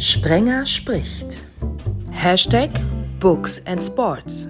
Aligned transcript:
Sprenger 0.00 0.64
spricht. 0.64 1.44
Hashtag 2.12 2.70
Books 3.18 3.60
and 3.66 3.82
Sports. 3.82 4.46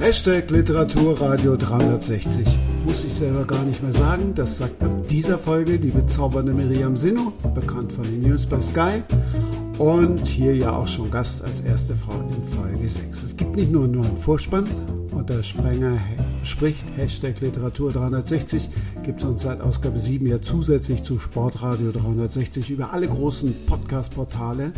Hashtag 0.00 0.50
Literaturradio 0.50 1.56
360. 1.56 2.44
Muss 2.88 3.04
ich 3.04 3.14
selber 3.14 3.44
gar 3.44 3.62
nicht 3.62 3.80
mehr 3.84 3.92
sagen. 3.92 4.34
Das 4.34 4.56
sagt 4.56 4.82
ab 4.82 5.06
dieser 5.06 5.38
Folge 5.38 5.78
die 5.78 5.90
bezaubernde 5.90 6.52
Miriam 6.52 6.96
Sinno, 6.96 7.32
bekannt 7.54 7.92
von 7.92 8.02
den 8.02 8.22
News 8.22 8.46
by 8.46 8.60
Sky. 8.60 9.04
Und 9.78 10.26
hier 10.26 10.56
ja 10.56 10.72
auch 10.72 10.88
schon 10.88 11.08
Gast 11.08 11.40
als 11.40 11.60
erste 11.60 11.94
Frau 11.94 12.20
in 12.28 12.42
Folge 12.42 12.88
6. 12.88 13.22
Es 13.22 13.36
gibt 13.36 13.54
nicht 13.54 13.70
nur, 13.70 13.84
einen 13.84 14.16
Vorspann, 14.16 14.66
unter 15.12 15.40
Sprenger 15.44 15.96
spricht, 16.42 16.84
Hashtag 16.96 17.40
Literatur 17.40 17.92
360, 17.92 18.70
gibt 19.04 19.20
es 19.20 19.24
uns 19.24 19.42
seit 19.42 19.60
Ausgabe 19.60 20.00
7 20.00 20.26
ja 20.26 20.40
zusätzlich 20.40 21.04
zu 21.04 21.20
Sportradio 21.20 21.92
360 21.92 22.70
über 22.70 22.92
alle 22.92 23.06
großen 23.06 23.54
Podcast-Portale. 23.66 24.72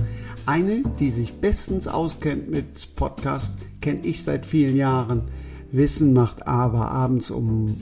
Eine, 0.45 0.83
die 0.99 1.11
sich 1.11 1.33
bestens 1.33 1.89
auskennt 1.89 2.51
mit 2.51 2.95
Podcast, 2.95 3.57
kenne 3.81 4.01
ich 4.03 4.23
seit 4.23 4.45
vielen 4.45 4.77
Jahren. 4.77 5.23
Wissen 5.73 6.13
macht 6.13 6.47
aber 6.47 6.91
abends 6.91 7.31
um 7.31 7.75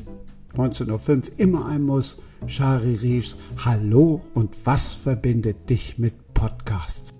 19.05 0.56 1.16
Uhr 1.16 1.22
immer 1.36 1.66
ein 1.66 1.82
Muss. 1.82 2.16
Shari 2.46 2.94
Reeves, 2.94 3.36
hallo 3.64 4.20
und 4.34 4.54
was 4.64 4.94
verbindet 4.94 5.68
dich 5.68 5.98
mit 5.98 6.14
Podcasts? 6.38 7.16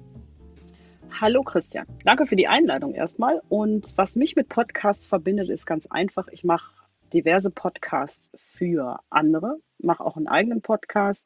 Hallo 1.21 1.43
Christian, 1.43 1.87
danke 2.05 2.25
für 2.27 2.37
die 2.37 2.47
Einladung 2.47 2.95
erstmal. 2.95 3.43
Und 3.49 3.93
was 3.97 4.15
mich 4.15 4.37
mit 4.37 4.49
Podcasts 4.49 5.09
verbindet, 5.09 5.49
ist 5.49 5.67
ganz 5.67 5.89
einfach. 5.89 6.29
Ich 6.29 6.45
mache 6.45 6.73
diverse 7.13 7.51
Podcasts 7.51 8.31
für 8.37 9.01
andere, 9.11 9.57
mache 9.79 10.05
auch 10.05 10.17
einen 10.17 10.29
eigenen 10.29 10.63
Podcast, 10.63 11.25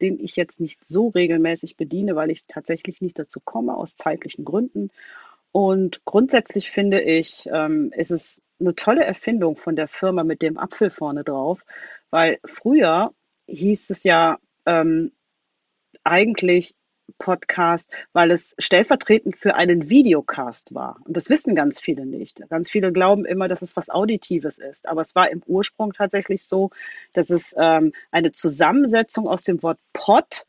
den 0.00 0.18
ich 0.18 0.36
jetzt 0.36 0.58
nicht 0.58 0.82
so 0.86 1.08
regelmäßig 1.08 1.76
bediene, 1.76 2.16
weil 2.16 2.30
ich 2.30 2.46
tatsächlich 2.46 3.02
nicht 3.02 3.18
dazu 3.18 3.40
komme, 3.40 3.76
aus 3.76 3.94
zeitlichen 3.94 4.46
Gründen. 4.46 4.90
Und 5.52 6.02
grundsätzlich 6.06 6.70
finde 6.70 7.02
ich, 7.02 7.46
ähm, 7.52 7.92
ist 7.94 8.10
es 8.10 8.40
eine 8.58 8.74
tolle 8.74 9.04
Erfindung 9.04 9.56
von 9.56 9.76
der 9.76 9.88
Firma 9.88 10.24
mit 10.24 10.40
dem 10.40 10.56
Apfel 10.56 10.88
vorne 10.88 11.24
drauf, 11.24 11.62
weil 12.08 12.38
früher 12.46 13.12
hieß 13.48 13.90
es 13.90 14.02
ja 14.02 14.38
ähm, 14.64 15.12
eigentlich 16.04 16.74
Podcast, 17.18 17.88
weil 18.12 18.30
es 18.30 18.54
stellvertretend 18.58 19.36
für 19.36 19.54
einen 19.54 19.88
Videocast 19.88 20.74
war. 20.74 20.98
Und 21.04 21.16
das 21.16 21.28
wissen 21.28 21.54
ganz 21.54 21.80
viele 21.80 22.06
nicht. 22.06 22.40
Ganz 22.48 22.70
viele 22.70 22.92
glauben 22.92 23.24
immer, 23.24 23.48
dass 23.48 23.62
es 23.62 23.76
was 23.76 23.90
Auditives 23.90 24.58
ist. 24.58 24.88
Aber 24.88 25.02
es 25.02 25.14
war 25.14 25.30
im 25.30 25.42
Ursprung 25.46 25.92
tatsächlich 25.92 26.44
so, 26.44 26.70
dass 27.12 27.30
es 27.30 27.54
ähm, 27.58 27.92
eine 28.10 28.32
Zusammensetzung 28.32 29.28
aus 29.28 29.42
dem 29.42 29.62
Wort 29.62 29.78
Pod 29.92 30.46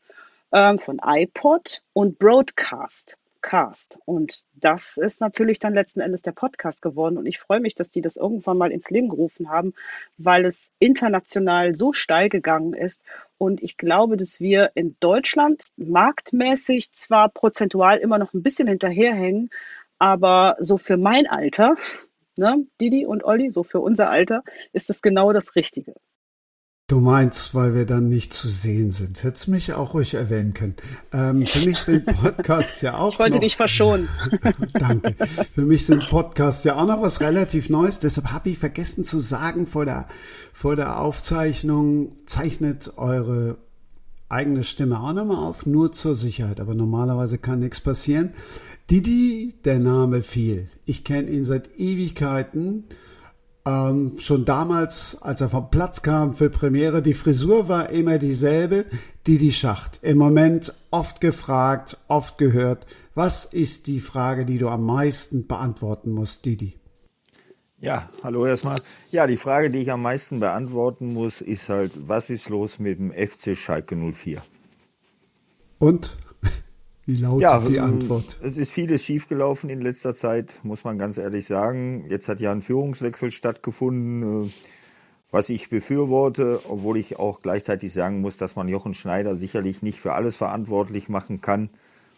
ähm, 0.52 0.78
von 0.78 1.00
iPod 1.04 1.82
und 1.92 2.18
Broadcast 2.18 3.16
Cast. 3.46 3.98
Und 4.04 4.42
das 4.54 4.96
ist 4.96 5.20
natürlich 5.20 5.60
dann 5.60 5.72
letzten 5.72 6.00
Endes 6.00 6.20
der 6.22 6.32
Podcast 6.32 6.82
geworden. 6.82 7.16
Und 7.16 7.26
ich 7.26 7.38
freue 7.38 7.60
mich, 7.60 7.76
dass 7.76 7.92
die 7.92 8.00
das 8.00 8.16
irgendwann 8.16 8.58
mal 8.58 8.72
ins 8.72 8.90
Leben 8.90 9.08
gerufen 9.08 9.48
haben, 9.48 9.72
weil 10.18 10.44
es 10.44 10.72
international 10.80 11.76
so 11.76 11.92
steil 11.92 12.28
gegangen 12.28 12.74
ist. 12.74 13.04
Und 13.38 13.62
ich 13.62 13.76
glaube, 13.76 14.16
dass 14.16 14.40
wir 14.40 14.72
in 14.74 14.96
Deutschland 14.98 15.62
marktmäßig 15.76 16.92
zwar 16.92 17.28
prozentual 17.28 17.98
immer 17.98 18.18
noch 18.18 18.34
ein 18.34 18.42
bisschen 18.42 18.66
hinterherhängen, 18.66 19.50
aber 19.98 20.56
so 20.58 20.76
für 20.76 20.96
mein 20.96 21.28
Alter, 21.28 21.76
ne, 22.34 22.66
Didi 22.80 23.06
und 23.06 23.22
Olli, 23.24 23.50
so 23.50 23.62
für 23.62 23.78
unser 23.78 24.10
Alter, 24.10 24.42
ist 24.72 24.90
das 24.90 25.02
genau 25.02 25.32
das 25.32 25.54
Richtige. 25.54 25.94
Du 26.88 27.00
meinst, 27.00 27.52
weil 27.52 27.74
wir 27.74 27.84
dann 27.84 28.08
nicht 28.08 28.32
zu 28.32 28.48
sehen 28.48 28.92
sind. 28.92 29.24
Hättest 29.24 29.48
mich 29.48 29.72
auch 29.72 29.92
ruhig 29.92 30.14
erwähnen 30.14 30.54
können. 30.54 30.76
Ähm, 31.12 31.44
für 31.44 31.66
mich 31.66 31.78
sind 31.78 32.06
Podcasts 32.22 32.80
ja 32.80 32.96
auch. 32.96 33.14
Ich 33.14 33.18
wollte 33.18 33.34
noch, 33.34 33.40
dich 33.40 33.56
verschonen. 33.56 34.08
Danke. 34.72 35.16
Für 35.52 35.62
mich 35.62 35.84
sind 35.84 36.08
Podcasts 36.08 36.62
ja 36.62 36.76
auch 36.76 36.86
noch 36.86 37.02
was 37.02 37.20
relativ 37.20 37.70
Neues. 37.70 37.98
Deshalb 37.98 38.30
habe 38.30 38.50
ich 38.50 38.60
vergessen 38.60 39.02
zu 39.02 39.18
sagen 39.18 39.66
vor 39.66 39.84
der, 39.84 40.06
vor 40.52 40.76
der 40.76 41.00
Aufzeichnung, 41.00 42.12
zeichnet 42.26 42.92
eure 42.98 43.58
eigene 44.28 44.62
Stimme 44.62 45.00
auch 45.00 45.12
nochmal 45.12 45.38
auf, 45.38 45.66
nur 45.66 45.90
zur 45.90 46.14
Sicherheit. 46.14 46.60
Aber 46.60 46.76
normalerweise 46.76 47.36
kann 47.36 47.58
nichts 47.58 47.80
passieren. 47.80 48.32
Didi, 48.92 49.56
der 49.64 49.80
Name 49.80 50.22
fiel. 50.22 50.68
Ich 50.84 51.02
kenne 51.02 51.30
ihn 51.30 51.44
seit 51.44 51.80
Ewigkeiten. 51.80 52.84
Ähm, 53.66 54.16
schon 54.18 54.44
damals, 54.44 55.20
als 55.20 55.40
er 55.40 55.48
vom 55.48 55.70
Platz 55.70 56.02
kam 56.02 56.32
für 56.32 56.50
Premiere, 56.50 57.02
die 57.02 57.14
Frisur 57.14 57.68
war 57.68 57.90
immer 57.90 58.18
dieselbe, 58.18 58.86
die 59.26 59.38
die 59.38 59.50
Schacht. 59.50 59.98
Im 60.02 60.18
Moment 60.18 60.72
oft 60.92 61.20
gefragt, 61.20 61.98
oft 62.06 62.38
gehört. 62.38 62.86
Was 63.16 63.44
ist 63.44 63.88
die 63.88 63.98
Frage, 63.98 64.46
die 64.46 64.58
du 64.58 64.68
am 64.68 64.86
meisten 64.86 65.48
beantworten 65.48 66.12
musst, 66.12 66.46
Didi? 66.46 66.78
Ja, 67.78 68.08
hallo 68.22 68.46
erstmal. 68.46 68.80
Ja, 69.10 69.26
die 69.26 69.36
Frage, 69.36 69.68
die 69.68 69.78
ich 69.78 69.90
am 69.90 70.02
meisten 70.02 70.38
beantworten 70.38 71.12
muss, 71.12 71.40
ist 71.40 71.68
halt, 71.68 71.92
was 71.96 72.30
ist 72.30 72.48
los 72.48 72.78
mit 72.78 72.98
dem 73.00 73.12
FC 73.12 73.56
Schalke 73.56 73.96
04? 73.96 74.42
Und 75.78 76.16
wie 77.06 77.16
lautet 77.16 77.42
ja, 77.42 77.60
die 77.60 77.78
Antwort? 77.78 78.36
Es 78.42 78.56
ist 78.56 78.72
vieles 78.72 79.04
schiefgelaufen 79.04 79.70
in 79.70 79.80
letzter 79.80 80.16
Zeit, 80.16 80.58
muss 80.64 80.82
man 80.82 80.98
ganz 80.98 81.18
ehrlich 81.18 81.46
sagen. 81.46 82.04
Jetzt 82.08 82.28
hat 82.28 82.40
ja 82.40 82.50
ein 82.50 82.62
Führungswechsel 82.62 83.30
stattgefunden, 83.30 84.46
äh, 84.46 84.50
was 85.30 85.48
ich 85.48 85.68
befürworte, 85.68 86.60
obwohl 86.68 86.96
ich 86.96 87.16
auch 87.18 87.42
gleichzeitig 87.42 87.92
sagen 87.92 88.20
muss, 88.20 88.38
dass 88.38 88.56
man 88.56 88.66
Jochen 88.66 88.92
Schneider 88.92 89.36
sicherlich 89.36 89.82
nicht 89.82 90.00
für 90.00 90.14
alles 90.14 90.36
verantwortlich 90.36 91.08
machen 91.08 91.40
kann. 91.40 91.70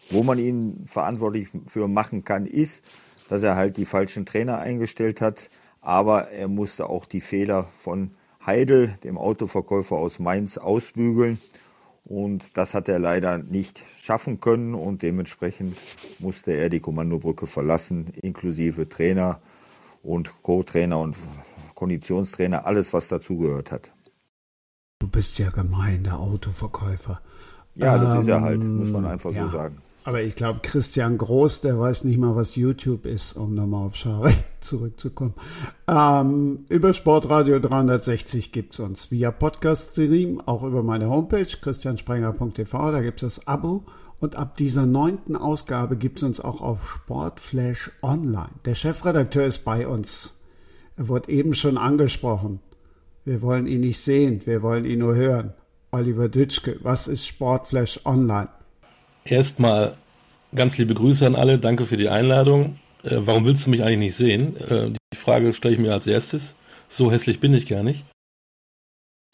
Wo 0.09 0.23
man 0.23 0.39
ihn 0.39 0.85
verantwortlich 0.87 1.49
für 1.67 1.87
machen 1.87 2.23
kann, 2.23 2.47
ist, 2.47 2.83
dass 3.29 3.43
er 3.43 3.55
halt 3.55 3.77
die 3.77 3.85
falschen 3.85 4.25
Trainer 4.25 4.57
eingestellt 4.57 5.21
hat. 5.21 5.51
Aber 5.81 6.29
er 6.29 6.47
musste 6.47 6.89
auch 6.89 7.05
die 7.05 7.21
Fehler 7.21 7.67
von 7.77 8.11
Heidel, 8.43 8.93
dem 9.03 9.19
Autoverkäufer 9.19 9.97
aus 9.97 10.17
Mainz, 10.17 10.57
ausbügeln. 10.57 11.39
Und 12.03 12.57
das 12.57 12.73
hat 12.73 12.89
er 12.89 12.99
leider 12.99 13.37
nicht 13.37 13.83
schaffen 13.97 14.39
können 14.39 14.73
und 14.73 15.03
dementsprechend 15.03 15.77
musste 16.17 16.51
er 16.53 16.69
die 16.69 16.79
Kommandobrücke 16.79 17.45
verlassen, 17.45 18.07
inklusive 18.21 18.89
Trainer 18.89 19.39
und 20.01 20.41
Co-Trainer 20.41 20.99
und 20.99 21.17
Konditionstrainer, 21.75 22.65
alles 22.65 22.93
was 22.93 23.07
dazugehört 23.07 23.71
hat. 23.71 23.91
Du 24.99 25.07
bist 25.07 25.39
ja 25.39 25.49
gemein, 25.49 26.03
der 26.03 26.19
Autoverkäufer. 26.19 27.21
Ja, 27.75 27.97
das 27.97 28.15
ähm, 28.15 28.21
ist 28.21 28.27
er 28.27 28.41
halt, 28.41 28.63
muss 28.63 28.89
man 28.89 29.05
einfach 29.05 29.31
ja. 29.31 29.45
so 29.45 29.51
sagen. 29.51 29.81
Aber 30.09 30.23
ich 30.23 30.33
glaube, 30.33 30.61
Christian 30.63 31.19
Groß, 31.19 31.61
der 31.61 31.79
weiß 31.79 32.03
nicht 32.05 32.17
mal, 32.17 32.35
was 32.35 32.55
YouTube 32.55 33.05
ist, 33.05 33.33
um 33.33 33.53
nochmal 33.53 33.85
auf 33.85 33.95
Schare 33.95 34.33
zurückzukommen. 34.59 35.35
Ähm, 35.87 36.65
über 36.67 36.95
Sportradio 36.95 37.59
360 37.59 38.51
gibt 38.51 38.73
es 38.73 38.79
uns 38.79 39.11
via 39.11 39.29
Podcast-Stream, 39.29 40.41
auch 40.47 40.63
über 40.63 40.81
meine 40.81 41.11
Homepage 41.11 41.45
christiansprenger.tv, 41.45 42.91
da 42.91 43.03
gibt 43.03 43.21
es 43.21 43.35
das 43.35 43.47
Abo. 43.47 43.83
Und 44.19 44.35
ab 44.35 44.57
dieser 44.57 44.87
neunten 44.87 45.35
Ausgabe 45.35 45.95
gibt 45.95 46.17
es 46.17 46.23
uns 46.23 46.39
auch 46.39 46.61
auf 46.61 46.89
Sportflash 46.89 47.91
Online. 48.01 48.49
Der 48.65 48.73
Chefredakteur 48.73 49.45
ist 49.45 49.63
bei 49.63 49.87
uns. 49.87 50.33
Er 50.97 51.07
wurde 51.07 51.29
eben 51.29 51.53
schon 51.53 51.77
angesprochen. 51.77 52.61
Wir 53.25 53.43
wollen 53.43 53.67
ihn 53.67 53.81
nicht 53.81 53.99
sehen, 53.99 54.41
wir 54.45 54.63
wollen 54.63 54.85
ihn 54.85 54.97
nur 54.97 55.13
hören. 55.13 55.53
Oliver 55.91 56.29
Dütschke, 56.29 56.79
was 56.81 57.07
ist 57.07 57.27
Sportflash 57.27 58.01
Online? 58.05 58.49
Erstmal 59.25 59.95
ganz 60.55 60.77
liebe 60.77 60.93
Grüße 60.93 61.25
an 61.25 61.35
alle. 61.35 61.59
Danke 61.59 61.85
für 61.85 61.97
die 61.97 62.09
Einladung. 62.09 62.79
Äh, 63.03 63.17
warum 63.19 63.45
willst 63.45 63.65
du 63.65 63.69
mich 63.69 63.83
eigentlich 63.83 63.99
nicht 63.99 64.15
sehen? 64.15 64.57
Äh, 64.57 64.91
die 65.13 65.17
Frage 65.17 65.53
stelle 65.53 65.75
ich 65.75 65.79
mir 65.79 65.93
als 65.93 66.07
erstes. 66.07 66.55
So 66.87 67.11
hässlich 67.11 67.39
bin 67.39 67.53
ich 67.53 67.67
gar 67.67 67.83
nicht. 67.83 68.05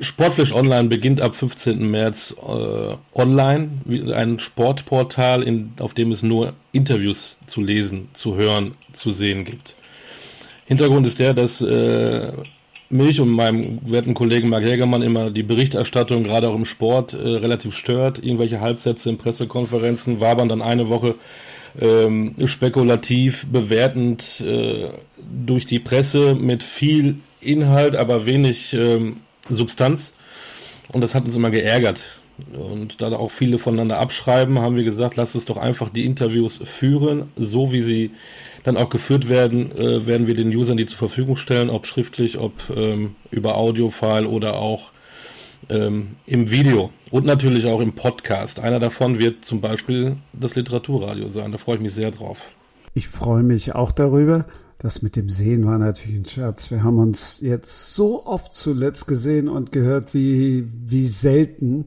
Sportflash 0.01 0.51
Online 0.51 0.89
beginnt 0.89 1.21
ab 1.21 1.35
15. 1.35 1.89
März 1.89 2.35
äh, 2.37 2.95
online, 3.13 3.69
ein 4.13 4.39
Sportportal, 4.39 5.41
in, 5.41 5.71
auf 5.79 5.93
dem 5.93 6.11
es 6.11 6.21
nur 6.21 6.53
Interviews 6.73 7.39
zu 7.47 7.61
lesen, 7.61 8.09
zu 8.11 8.35
hören, 8.35 8.75
zu 8.91 9.11
sehen 9.11 9.45
gibt. 9.45 9.77
Hintergrund 10.65 11.07
ist 11.07 11.19
der, 11.19 11.33
dass 11.33 11.61
äh, 11.61 12.33
mich 12.95 13.19
und 13.21 13.29
meinem 13.29 13.79
werten 13.85 14.13
Kollegen 14.13 14.49
Marc 14.49 14.63
Jägermann 14.63 15.01
immer 15.01 15.29
die 15.29 15.43
Berichterstattung, 15.43 16.23
gerade 16.23 16.49
auch 16.49 16.55
im 16.55 16.65
Sport, 16.65 17.13
äh, 17.13 17.17
relativ 17.17 17.75
stört. 17.75 18.23
Irgendwelche 18.23 18.61
Halbsätze 18.61 19.09
in 19.09 19.17
Pressekonferenzen 19.17 20.19
wabern 20.19 20.49
dann 20.49 20.61
eine 20.61 20.89
Woche 20.89 21.15
ähm, 21.79 22.35
spekulativ 22.45 23.45
bewertend 23.51 24.41
äh, 24.41 24.89
durch 25.17 25.65
die 25.65 25.79
Presse 25.79 26.35
mit 26.35 26.63
viel 26.63 27.19
Inhalt, 27.41 27.95
aber 27.95 28.25
wenig 28.25 28.73
ähm, 28.73 29.17
Substanz. 29.49 30.13
Und 30.91 31.01
das 31.01 31.15
hat 31.15 31.25
uns 31.25 31.35
immer 31.35 31.51
geärgert. 31.51 32.01
Und 32.53 33.01
da 33.01 33.11
auch 33.13 33.31
viele 33.31 33.59
voneinander 33.59 33.99
abschreiben, 33.99 34.59
haben 34.59 34.75
wir 34.75 34.83
gesagt, 34.83 35.15
lass 35.15 35.35
uns 35.35 35.45
doch 35.45 35.57
einfach 35.57 35.89
die 35.89 36.05
Interviews 36.05 36.61
führen, 36.63 37.29
so 37.37 37.71
wie 37.71 37.81
sie 37.81 38.11
dann 38.65 38.77
auch 38.77 38.89
geführt 38.89 39.29
werden, 39.29 39.71
äh, 39.77 40.07
werden 40.07 40.25
wir 40.25 40.33
den 40.33 40.53
Usern 40.53 40.77
die 40.77 40.87
zur 40.87 40.97
Verfügung 40.97 41.37
stellen, 41.37 41.69
ob 41.69 41.85
schriftlich, 41.85 42.39
ob 42.39 42.53
ähm, 42.75 43.15
über 43.29 43.57
Audiofile 43.57 44.27
oder 44.27 44.55
auch 44.55 44.91
ähm, 45.69 46.15
im 46.25 46.49
Video 46.49 46.89
und 47.11 47.25
natürlich 47.25 47.67
auch 47.67 47.79
im 47.79 47.93
Podcast. 47.93 48.59
Einer 48.59 48.79
davon 48.79 49.19
wird 49.19 49.45
zum 49.45 49.61
Beispiel 49.61 50.17
das 50.33 50.55
Literaturradio 50.55 51.29
sein. 51.29 51.51
Da 51.51 51.59
freue 51.59 51.75
ich 51.75 51.81
mich 51.81 51.93
sehr 51.93 52.09
drauf. 52.09 52.39
Ich 52.95 53.07
freue 53.07 53.43
mich 53.43 53.75
auch 53.75 53.91
darüber. 53.91 54.45
Das 54.79 55.01
mit 55.01 55.15
dem 55.15 55.29
Sehen 55.29 55.65
war 55.65 55.77
natürlich 55.77 56.17
ein 56.17 56.25
Scherz. 56.25 56.69
Wir 56.69 56.83
haben 56.83 56.97
uns 56.97 57.41
jetzt 57.41 57.93
so 57.93 58.25
oft 58.25 58.53
zuletzt 58.53 59.07
gesehen 59.07 59.47
und 59.47 59.71
gehört 59.71 60.13
wie, 60.13 60.67
wie 60.67 61.07
selten. 61.07 61.85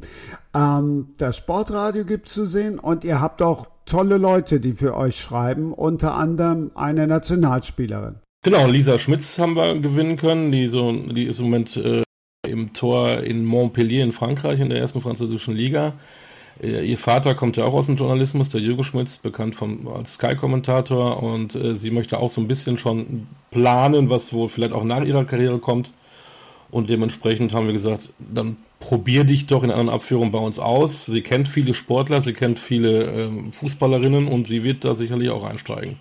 Ähm, 0.55 1.09
das 1.19 1.37
Sportradio 1.37 2.05
gibt 2.05 2.29
zu 2.29 2.47
sehen 2.47 2.79
und 2.79 3.05
ihr 3.05 3.21
habt 3.21 3.43
auch 3.43 3.67
tolle 3.89 4.19
Leute, 4.19 4.61
die 4.61 4.73
für 4.73 4.97
euch 4.97 5.17
schreiben, 5.17 5.73
unter 5.73 6.15
anderem 6.15 6.71
eine 6.75 7.07
Nationalspielerin. 7.07 8.17
Genau, 8.45 8.67
Lisa 8.67 8.99
Schmitz 8.99 9.39
haben 9.39 9.57
wir 9.57 9.79
gewinnen 9.79 10.17
können. 10.17 10.53
Die, 10.53 10.69
so, 10.69 10.93
die 10.93 11.25
ist 11.25 11.41
im 11.41 11.47
Moment 11.47 11.77
äh, 11.77 12.03
im 12.47 12.73
Tor 12.73 13.21
in 13.21 13.45
Montpellier 13.45 14.05
in 14.05 14.13
Frankreich 14.13 14.61
in 14.61 14.69
der 14.69 14.79
ersten 14.79 15.01
französischen 15.01 15.55
Liga. 15.55 15.95
Äh, 16.63 16.89
ihr 16.89 16.99
Vater 16.99 17.35
kommt 17.35 17.57
ja 17.57 17.65
auch 17.65 17.75
aus 17.75 17.87
dem 17.87 17.97
Journalismus, 17.97 18.49
der 18.49 18.61
Jürgen 18.61 18.85
Schmitz, 18.85 19.19
bekannt 19.19 19.55
vom, 19.55 19.89
als 19.89 20.15
Sky-Kommentator. 20.15 21.23
Und 21.23 21.55
äh, 21.55 21.75
sie 21.75 21.91
möchte 21.91 22.19
auch 22.19 22.31
so 22.31 22.41
ein 22.41 22.49
bisschen 22.49 22.79
schon 22.79 23.27
planen, 23.51 24.11
was 24.11 24.33
wohl 24.33 24.49
vielleicht 24.49 24.73
auch 24.73 24.85
nach 24.85 25.05
ihrer 25.05 25.25
Karriere 25.25 25.59
kommt. 25.59 25.93
Und 26.71 26.91
dementsprechend 26.91 27.53
haben 27.53 27.67
wir 27.67 27.73
gesagt, 27.73 28.11
dann 28.19 28.57
probier 28.81 29.25
dich 29.25 29.47
doch 29.47 29.63
in 29.63 29.71
anderen 29.71 29.89
Abführungen 29.89 30.33
bei 30.33 30.39
uns 30.39 30.59
aus. 30.59 31.07
Sie 31.07 31.23
kennt 31.23 31.49
viele 31.49 31.75
Sportler, 31.75 32.21
sie 32.21 32.33
kennt 32.33 32.59
viele 32.59 33.05
ähm, 33.05 33.53
Fußballerinnen 33.53 34.29
und 34.29 34.47
sie 34.47 34.63
wird 34.63 34.85
da 34.85 34.95
sicherlich 34.95 35.31
auch 35.31 35.45
einsteigen. 35.45 35.97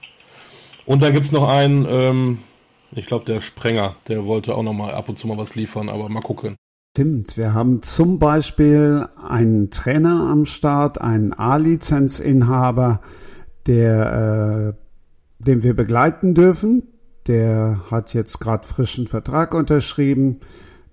Und 0.85 1.01
dann 1.01 1.13
gibt 1.13 1.25
es 1.25 1.31
noch 1.31 1.47
einen, 1.47 1.85
ähm, 1.89 2.39
ich 2.91 3.07
glaube, 3.07 3.25
der 3.25 3.41
Sprenger, 3.41 3.95
der 4.07 4.25
wollte 4.25 4.55
auch 4.55 4.63
noch 4.63 4.73
mal 4.73 4.93
ab 4.93 5.09
und 5.09 5.17
zu 5.17 5.27
mal 5.27 5.37
was 5.37 5.55
liefern, 5.55 5.89
aber 5.89 6.07
mal 6.09 6.21
gucken. 6.21 6.55
Stimmt, 6.95 7.37
wir 7.37 7.53
haben 7.53 7.83
zum 7.83 8.19
Beispiel 8.19 9.05
einen 9.27 9.69
Trainer 9.69 10.29
am 10.31 10.45
Start, 10.45 10.99
einen 11.01 11.33
A-Lizenzinhaber, 11.33 13.01
der, 13.67 14.75
äh, 14.77 15.43
den 15.43 15.61
wir 15.61 15.75
begleiten 15.75 16.33
dürfen. 16.33 16.83
Der 17.27 17.81
hat 17.91 18.13
jetzt 18.13 18.39
gerade 18.39 18.65
frischen 18.65 19.07
Vertrag 19.07 19.53
unterschrieben 19.53 20.39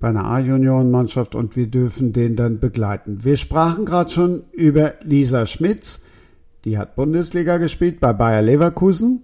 bei 0.00 0.08
einer 0.08 0.25
A-Junioren-Mannschaft 0.25 1.35
und 1.35 1.56
wir 1.56 1.67
dürfen 1.67 2.12
den 2.12 2.37
dann 2.37 2.61
begleiten. 2.61 3.25
Wir 3.25 3.37
sprachen 3.37 3.85
gerade 3.85 4.11
schon 4.11 4.44
über 4.52 4.94
Lisa 5.02 5.46
Schmitz. 5.46 6.02
Die 6.64 6.79
hat 6.79 6.96
Bundesliga 6.96 7.58
gespielt 7.58 8.00
bei 8.00 8.12
Bayer 8.12 8.43
Leverkusen 8.43 9.23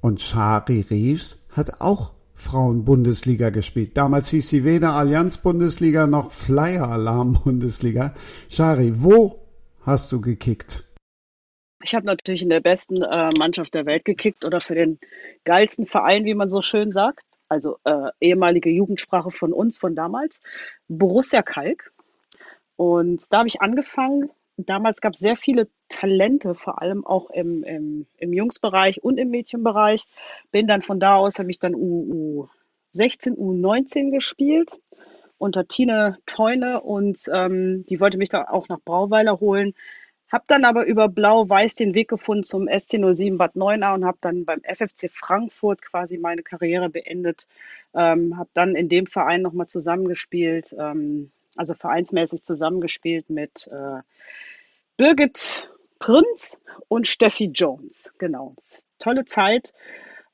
und 0.00 0.20
Shari 0.20 0.84
Reeves 0.88 1.38
hat 1.50 1.80
auch 1.80 2.12
Frauen-Bundesliga 2.34 3.50
gespielt. 3.50 3.96
Damals 3.96 4.28
hieß 4.30 4.48
sie 4.48 4.64
weder 4.64 4.94
Allianz-Bundesliga 4.94 6.06
noch 6.06 6.32
Flyer-Alarm-Bundesliga. 6.32 8.14
Shari, 8.50 8.92
wo 9.02 9.46
hast 9.82 10.10
du 10.12 10.20
gekickt? 10.20 10.84
Ich 11.84 11.94
habe 11.94 12.06
natürlich 12.06 12.42
in 12.42 12.48
der 12.48 12.60
besten 12.60 13.02
äh, 13.02 13.30
Mannschaft 13.38 13.74
der 13.74 13.86
Welt 13.86 14.04
gekickt 14.04 14.44
oder 14.44 14.60
für 14.60 14.74
den 14.74 14.98
geilsten 15.44 15.86
Verein, 15.86 16.24
wie 16.24 16.34
man 16.34 16.48
so 16.48 16.62
schön 16.62 16.92
sagt. 16.92 17.24
Also 17.52 17.76
äh, 17.84 18.08
ehemalige 18.18 18.70
Jugendsprache 18.70 19.30
von 19.30 19.52
uns 19.52 19.76
von 19.76 19.94
damals. 19.94 20.40
Borussia 20.88 21.42
Kalk. 21.42 21.92
Und 22.76 23.30
da 23.30 23.40
habe 23.40 23.48
ich 23.48 23.60
angefangen. 23.60 24.30
Damals 24.56 25.02
gab 25.02 25.12
es 25.12 25.18
sehr 25.18 25.36
viele 25.36 25.68
Talente, 25.90 26.54
vor 26.54 26.80
allem 26.80 27.06
auch 27.06 27.28
im, 27.28 27.62
im, 27.62 28.06
im 28.16 28.32
Jungsbereich 28.32 29.04
und 29.04 29.18
im 29.18 29.28
Mädchenbereich. 29.28 30.06
Bin 30.50 30.66
dann 30.66 30.80
von 30.80 30.98
da 30.98 31.16
aus, 31.16 31.38
habe 31.38 31.50
ich 31.50 31.58
dann 31.58 31.74
U, 31.74 32.48
U16, 32.94 33.36
U19 33.36 34.10
gespielt 34.12 34.78
unter 35.36 35.68
Tine 35.68 36.16
Teune 36.24 36.80
und 36.80 37.28
ähm, 37.34 37.82
die 37.82 38.00
wollte 38.00 38.16
mich 38.16 38.30
da 38.30 38.46
auch 38.48 38.68
nach 38.70 38.80
Brauweiler 38.82 39.40
holen. 39.40 39.74
Habe 40.32 40.44
dann 40.46 40.64
aber 40.64 40.86
über 40.86 41.08
Blau-Weiß 41.08 41.74
den 41.74 41.92
Weg 41.92 42.08
gefunden 42.08 42.42
zum 42.42 42.66
SC07 42.66 43.36
Bad 43.36 43.54
Neuenahr 43.54 43.94
und 43.94 44.06
habe 44.06 44.16
dann 44.22 44.46
beim 44.46 44.62
FFC 44.62 45.10
Frankfurt 45.12 45.82
quasi 45.82 46.16
meine 46.16 46.42
Karriere 46.42 46.88
beendet. 46.88 47.46
Ähm, 47.94 48.38
habe 48.38 48.48
dann 48.54 48.74
in 48.74 48.88
dem 48.88 49.06
Verein 49.06 49.42
nochmal 49.42 49.66
zusammengespielt, 49.66 50.74
ähm, 50.78 51.30
also 51.54 51.74
vereinsmäßig 51.74 52.42
zusammengespielt 52.44 53.28
mit 53.28 53.68
äh, 53.70 54.00
Birgit 54.96 55.70
Prinz 55.98 56.56
und 56.88 57.06
Steffi 57.06 57.50
Jones. 57.52 58.10
Genau. 58.16 58.54
Tolle 58.98 59.26
Zeit. 59.26 59.74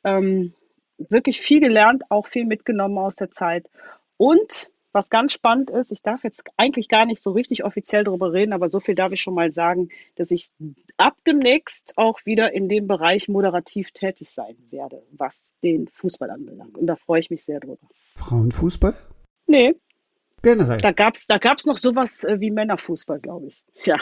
Ähm, 0.05 0.55
wirklich 0.97 1.41
viel 1.41 1.59
gelernt, 1.59 2.05
auch 2.09 2.29
viel 2.29 2.45
mitgenommen 2.45 2.99
aus 2.99 3.17
der 3.17 3.33
Zeit. 3.33 3.69
Und 4.17 4.71
was 4.93 5.11
ganz 5.11 5.33
spannend 5.33 5.71
ist, 5.71 5.93
ich 5.93 6.03
darf 6.03 6.25
jetzt 6.25 6.43
eigentlich 6.57 6.89
gar 6.89 7.05
nicht 7.05 7.23
so 7.23 7.33
richtig 7.33 7.65
offiziell 7.65 8.05
darüber 8.05 8.33
reden, 8.33 8.53
aber 8.53 8.71
so 8.71 8.81
viel 8.81 8.95
darf 8.95 9.13
ich 9.13 9.21
schon 9.21 9.35
mal 9.35 9.53
sagen, 9.53 9.91
dass 10.17 10.31
ich 10.31 10.51
ab 10.97 11.17
demnächst 11.27 11.97
auch 11.97 12.25
wieder 12.25 12.53
in 12.53 12.69
dem 12.69 12.87
Bereich 12.87 13.29
moderativ 13.29 13.91
tätig 13.93 14.31
sein 14.31 14.57
werde, 14.71 15.03
was 15.13 15.43
den 15.63 15.89
Fußball 15.89 16.31
anbelangt. 16.31 16.77
Und 16.77 16.87
da 16.87 16.97
freue 16.97 17.21
ich 17.21 17.31
mich 17.31 17.45
sehr 17.45 17.61
drüber. 17.61 17.87
Frauenfußball? 18.17 18.95
Nee. 19.47 19.75
Generell. 20.43 20.79
Da 20.79 20.93
gab 20.93 21.17
es 21.17 21.27
da 21.27 21.39
gab's 21.39 21.67
noch 21.67 21.79
sowas 21.79 22.25
äh, 22.25 22.41
wie 22.41 22.51
Männerfußball, 22.51 23.19
glaube 23.21 23.47
ich. 23.47 23.65
Ja. 23.85 23.99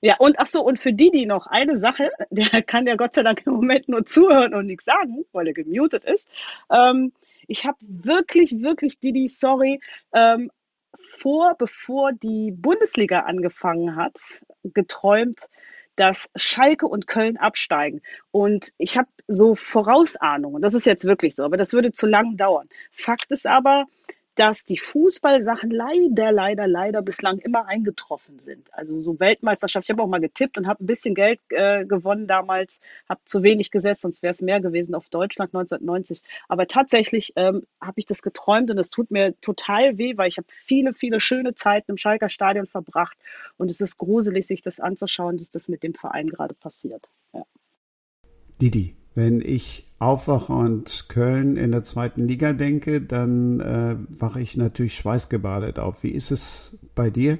Ja, 0.00 0.16
und 0.18 0.38
ach 0.38 0.46
so, 0.46 0.62
und 0.62 0.78
für 0.78 0.92
die, 0.92 1.10
die 1.10 1.26
noch 1.26 1.46
eine 1.46 1.78
Sache, 1.78 2.10
der 2.30 2.62
kann 2.62 2.86
ja 2.86 2.96
Gott 2.96 3.14
sei 3.14 3.22
Dank 3.22 3.42
im 3.46 3.54
Moment 3.54 3.88
nur 3.88 4.06
zuhören 4.06 4.54
und 4.54 4.66
nichts 4.66 4.84
sagen, 4.84 5.24
weil 5.32 5.48
er 5.48 5.54
gemutet 5.54 6.04
ist. 6.04 6.28
Ähm, 6.70 7.12
ich 7.48 7.64
habe 7.64 7.78
wirklich, 7.80 8.62
wirklich, 8.62 9.00
Didi, 9.00 9.28
sorry, 9.28 9.80
ähm, 10.12 10.50
vor, 11.18 11.54
bevor 11.58 12.12
die 12.12 12.52
Bundesliga 12.52 13.20
angefangen 13.20 13.96
hat, 13.96 14.18
geträumt, 14.62 15.46
dass 15.96 16.28
Schalke 16.36 16.86
und 16.86 17.06
Köln 17.06 17.36
absteigen. 17.36 18.02
Und 18.30 18.72
ich 18.78 18.98
habe 18.98 19.08
so 19.26 19.54
Vorausahnungen, 19.54 20.62
das 20.62 20.74
ist 20.74 20.86
jetzt 20.86 21.04
wirklich 21.04 21.34
so, 21.34 21.44
aber 21.44 21.56
das 21.56 21.72
würde 21.72 21.92
zu 21.92 22.06
lang 22.06 22.36
dauern. 22.36 22.68
Fakt 22.92 23.30
ist 23.30 23.46
aber, 23.46 23.86
dass 24.36 24.64
die 24.64 24.76
Fußballsachen 24.76 25.70
leider, 25.70 26.30
leider, 26.30 26.66
leider 26.66 27.00
bislang 27.00 27.38
immer 27.38 27.66
eingetroffen 27.66 28.38
sind. 28.44 28.72
Also 28.72 29.00
so 29.00 29.18
Weltmeisterschaft. 29.18 29.86
Ich 29.86 29.90
habe 29.90 30.02
auch 30.02 30.08
mal 30.08 30.20
getippt 30.20 30.58
und 30.58 30.66
habe 30.66 30.84
ein 30.84 30.86
bisschen 30.86 31.14
Geld 31.14 31.40
äh, 31.48 31.86
gewonnen 31.86 32.26
damals, 32.26 32.78
habe 33.08 33.20
zu 33.24 33.42
wenig 33.42 33.70
gesetzt, 33.70 34.02
sonst 34.02 34.22
wäre 34.22 34.32
es 34.32 34.42
mehr 34.42 34.60
gewesen 34.60 34.94
auf 34.94 35.08
Deutschland 35.08 35.54
1990. 35.54 36.20
Aber 36.48 36.66
tatsächlich 36.66 37.32
ähm, 37.36 37.66
habe 37.80 37.98
ich 37.98 38.04
das 38.04 38.20
geträumt 38.20 38.70
und 38.70 38.78
es 38.78 38.90
tut 38.90 39.10
mir 39.10 39.34
total 39.40 39.96
weh, 39.96 40.18
weil 40.18 40.28
ich 40.28 40.36
habe 40.36 40.48
viele, 40.50 40.92
viele 40.92 41.18
schöne 41.18 41.54
Zeiten 41.54 41.92
im 41.92 41.96
Schalker 41.96 42.28
Stadion 42.28 42.66
verbracht 42.66 43.16
und 43.56 43.70
es 43.70 43.80
ist 43.80 43.96
gruselig, 43.96 44.46
sich 44.46 44.60
das 44.60 44.80
anzuschauen, 44.80 45.38
dass 45.38 45.50
das 45.50 45.68
mit 45.68 45.82
dem 45.82 45.94
Verein 45.94 46.28
gerade 46.28 46.54
passiert. 46.54 47.08
Ja. 47.32 47.44
Didi, 48.60 48.96
wenn 49.16 49.40
ich 49.40 49.86
aufwache 49.98 50.52
und 50.52 51.06
Köln 51.08 51.56
in 51.56 51.72
der 51.72 51.82
zweiten 51.82 52.28
Liga 52.28 52.52
denke, 52.52 53.00
dann 53.00 53.60
äh, 53.60 53.96
wache 54.20 54.42
ich 54.42 54.58
natürlich 54.58 54.94
schweißgebadet 54.94 55.78
auf. 55.78 56.02
Wie 56.02 56.10
ist 56.10 56.30
es 56.30 56.76
bei 56.94 57.08
dir? 57.08 57.38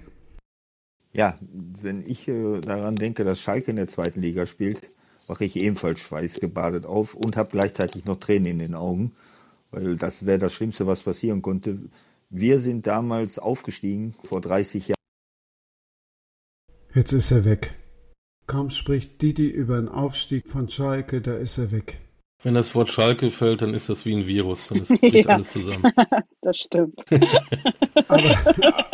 Ja, 1.12 1.36
wenn 1.40 2.02
ich 2.06 2.28
äh, 2.28 2.60
daran 2.62 2.96
denke, 2.96 3.24
dass 3.24 3.40
Schalke 3.40 3.70
in 3.70 3.76
der 3.76 3.88
zweiten 3.88 4.22
Liga 4.22 4.46
spielt, 4.46 4.88
wache 5.26 5.44
ich 5.44 5.56
ebenfalls 5.56 6.00
schweißgebadet 6.00 6.86
auf 6.86 7.14
und 7.14 7.36
habe 7.36 7.50
gleichzeitig 7.50 8.06
noch 8.06 8.18
Tränen 8.18 8.52
in 8.52 8.58
den 8.58 8.74
Augen, 8.74 9.12
weil 9.70 9.96
das 9.96 10.24
wäre 10.24 10.38
das 10.38 10.54
Schlimmste, 10.54 10.86
was 10.86 11.02
passieren 11.02 11.42
konnte. 11.42 11.78
Wir 12.30 12.58
sind 12.58 12.86
damals 12.86 13.38
aufgestiegen 13.38 14.14
vor 14.24 14.40
30 14.40 14.88
Jahren. 14.88 14.96
Jetzt 16.94 17.12
ist 17.12 17.30
er 17.30 17.44
weg. 17.44 17.74
Kaum 18.46 18.70
spricht 18.70 19.20
Didi 19.22 19.48
über 19.48 19.76
den 19.76 19.88
Aufstieg 19.88 20.46
von 20.46 20.68
Schalke, 20.68 21.20
da 21.20 21.34
ist 21.34 21.58
er 21.58 21.72
weg. 21.72 21.98
Wenn 22.44 22.54
das 22.54 22.74
Wort 22.76 22.90
Schalke 22.90 23.30
fällt, 23.30 23.62
dann 23.62 23.74
ist 23.74 23.88
das 23.88 24.04
wie 24.04 24.14
ein 24.14 24.26
Virus. 24.28 24.68
Dann 24.68 24.78
ist, 24.78 24.90
ja, 25.02 25.26
alles 25.26 25.50
zusammen. 25.50 25.92
das 26.42 26.56
stimmt. 26.58 27.04
aber, 28.08 28.36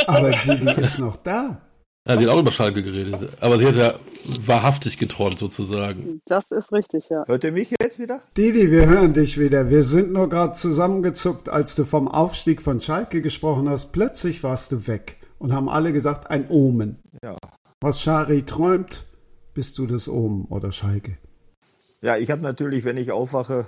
aber 0.06 0.30
Didi 0.30 0.80
ist 0.80 0.98
noch 0.98 1.16
da. 1.16 1.60
Ja, 2.08 2.16
sie 2.16 2.24
hat 2.24 2.32
auch 2.32 2.40
über 2.40 2.50
Schalke 2.50 2.82
geredet. 2.82 3.36
Aber 3.40 3.58
sie 3.58 3.66
hat 3.66 3.76
ja 3.76 3.94
wahrhaftig 4.40 4.96
geträumt, 4.96 5.38
sozusagen. 5.38 6.22
Das 6.24 6.50
ist 6.50 6.72
richtig, 6.72 7.10
ja. 7.10 7.24
Hört 7.26 7.44
ihr 7.44 7.52
mich 7.52 7.74
jetzt 7.80 7.98
wieder? 7.98 8.22
Didi, 8.36 8.70
wir 8.70 8.86
hören 8.86 9.12
dich 9.12 9.38
wieder. 9.38 9.68
Wir 9.68 9.82
sind 9.82 10.12
nur 10.12 10.30
gerade 10.30 10.54
zusammengezuckt, 10.54 11.50
als 11.50 11.74
du 11.74 11.84
vom 11.84 12.08
Aufstieg 12.08 12.62
von 12.62 12.80
Schalke 12.80 13.20
gesprochen 13.20 13.68
hast. 13.68 13.92
Plötzlich 13.92 14.42
warst 14.42 14.72
du 14.72 14.86
weg 14.86 15.18
und 15.38 15.52
haben 15.52 15.68
alle 15.68 15.92
gesagt, 15.92 16.30
ein 16.30 16.48
Omen. 16.48 16.98
Ja. 17.22 17.36
Was 17.80 18.00
Schari 18.00 18.44
träumt, 18.44 19.04
bist 19.54 19.78
du 19.78 19.86
das 19.86 20.08
oben 20.08 20.46
oder 20.46 20.72
Schalke? 20.72 21.18
Ja, 22.00 22.16
ich 22.16 22.30
habe 22.30 22.42
natürlich, 22.42 22.84
wenn 22.84 22.96
ich 22.96 23.12
aufwache, 23.12 23.66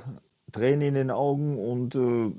Tränen 0.52 0.88
in 0.88 0.94
den 0.94 1.10
Augen 1.10 1.58
und 1.58 1.94
äh, 1.94 2.32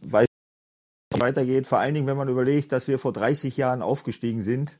weiß, 0.00 0.26
wie 0.26 1.14
es 1.16 1.20
weitergeht. 1.20 1.66
Vor 1.66 1.78
allen 1.78 1.94
Dingen, 1.94 2.06
wenn 2.06 2.16
man 2.16 2.28
überlegt, 2.28 2.72
dass 2.72 2.88
wir 2.88 2.98
vor 2.98 3.12
30 3.12 3.56
Jahren 3.56 3.82
aufgestiegen 3.82 4.42
sind 4.42 4.78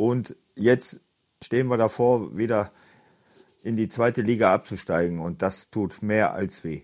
und 0.00 0.36
jetzt 0.54 1.00
stehen 1.42 1.68
wir 1.68 1.76
davor, 1.76 2.36
wieder 2.36 2.70
in 3.62 3.76
die 3.76 3.88
zweite 3.88 4.22
Liga 4.22 4.52
abzusteigen 4.52 5.18
und 5.18 5.42
das 5.42 5.70
tut 5.70 6.02
mehr 6.02 6.34
als 6.34 6.64
weh. 6.64 6.82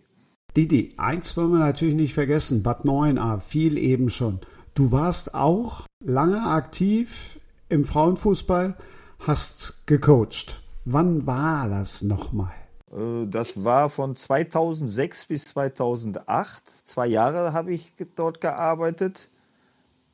Didi, 0.56 0.94
eins 0.96 1.36
wollen 1.36 1.52
wir 1.52 1.58
natürlich 1.58 1.94
nicht 1.94 2.14
vergessen, 2.14 2.62
Bad 2.62 2.84
Neuenahr 2.84 3.40
fiel 3.40 3.78
eben 3.78 4.10
schon. 4.10 4.40
Du 4.74 4.90
warst 4.90 5.34
auch 5.34 5.86
lange 6.02 6.42
aktiv 6.42 7.38
im 7.68 7.84
Frauenfußball, 7.84 8.76
hast 9.20 9.74
gecoacht. 9.86 10.60
Wann 10.92 11.24
war 11.24 11.68
das 11.68 12.02
nochmal? 12.02 12.52
Äh, 12.90 13.26
das 13.28 13.62
war 13.62 13.90
von 13.90 14.16
2006 14.16 15.26
bis 15.26 15.44
2008. 15.44 16.64
Zwei 16.84 17.06
Jahre 17.06 17.52
habe 17.52 17.72
ich 17.72 17.92
dort 18.16 18.40
gearbeitet. 18.40 19.28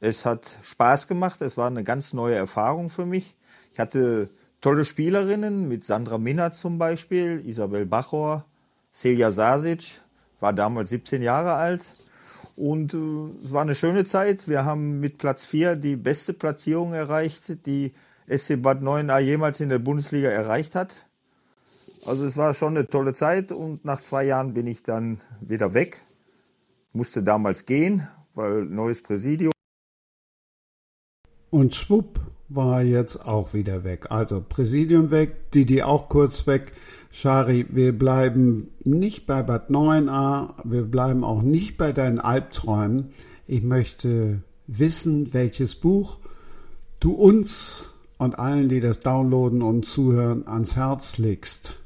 Es 0.01 0.27
hat 0.27 0.43
Spaß 0.65 1.09
gemacht. 1.09 1.41
Es 1.41 1.57
war 1.57 1.69
eine 1.69 1.83
ganz 1.83 2.13
neue 2.13 2.35
Erfahrung 2.35 2.91
für 2.91 3.07
mich. 3.07 3.37
Ich 3.73 3.81
hatte 3.81 4.29
tolle 4.61 4.85
Spielerinnen 4.85 5.67
mit 5.67 5.87
Sandra 5.87 6.19
Minner 6.19 6.53
zum 6.53 6.77
Beispiel, 6.77 7.43
Isabel 7.47 7.87
Bachor, 7.87 8.45
Celia 8.93 9.31
Sasic, 9.31 10.03
war 10.41 10.53
damals 10.53 10.91
17 10.91 11.23
Jahre 11.23 11.55
alt. 11.55 11.87
Und 12.55 12.93
äh, 12.93 13.45
es 13.47 13.51
war 13.51 13.63
eine 13.63 13.75
schöne 13.75 14.05
Zeit. 14.05 14.47
Wir 14.47 14.67
haben 14.67 15.01
mit 15.01 15.17
Platz 15.17 15.47
4 15.47 15.77
die 15.77 15.97
beste 15.97 16.35
Platzierung 16.35 16.93
erreicht, 16.93 17.65
die 17.65 17.95
SC 18.29 18.61
Bad 18.61 18.83
9a 18.83 19.19
jemals 19.21 19.61
in 19.61 19.69
der 19.69 19.79
Bundesliga 19.79 20.29
erreicht 20.31 20.75
hat. 20.75 21.07
Also 22.05 22.25
es 22.25 22.37
war 22.37 22.55
schon 22.55 22.77
eine 22.77 22.89
tolle 22.89 23.15
Zeit 23.15 23.53
und 23.53 23.85
nach 23.85 24.01
zwei 24.01 24.25
Jahren 24.25 24.55
bin 24.55 24.67
ich 24.67 24.83
dann 24.83 25.21
wieder 25.41 25.75
weg. 25.75 26.03
Musste 26.93 27.23
damals 27.23 27.67
gehen, 27.67 28.09
weil 28.35 28.65
neues 28.65 29.03
Präsidium. 29.03 29.53
Und 31.51 31.75
schwupp 31.75 32.21
war 32.49 32.83
jetzt 32.83 33.17
auch 33.27 33.55
wieder 33.55 33.83
weg. 33.85 34.07
Also 34.11 34.41
Präsidium 34.41 35.11
weg, 35.11 35.51
Didi 35.53 35.83
auch 35.83 36.09
kurz 36.09 36.47
weg. 36.47 36.73
Shari, 37.11 37.67
wir 37.71 37.97
bleiben 37.97 38.69
nicht 38.85 39.27
bei 39.27 39.43
Bad 39.43 39.71
9a, 39.71 40.55
wir 40.65 40.83
bleiben 40.83 41.25
auch 41.25 41.43
nicht 41.43 41.77
bei 41.77 41.93
deinen 41.93 42.21
Albträumen. 42.21 43.11
Ich 43.47 43.63
möchte 43.63 44.43
wissen, 44.67 45.33
welches 45.33 45.75
Buch 45.75 46.19
du 47.01 47.13
uns 47.13 47.93
und 48.19 48.39
allen, 48.39 48.69
die 48.69 48.81
das 48.81 49.01
downloaden 49.01 49.63
und 49.63 49.85
zuhören, 49.85 50.47
ans 50.47 50.77
Herz 50.77 51.19
legst. 51.19 51.79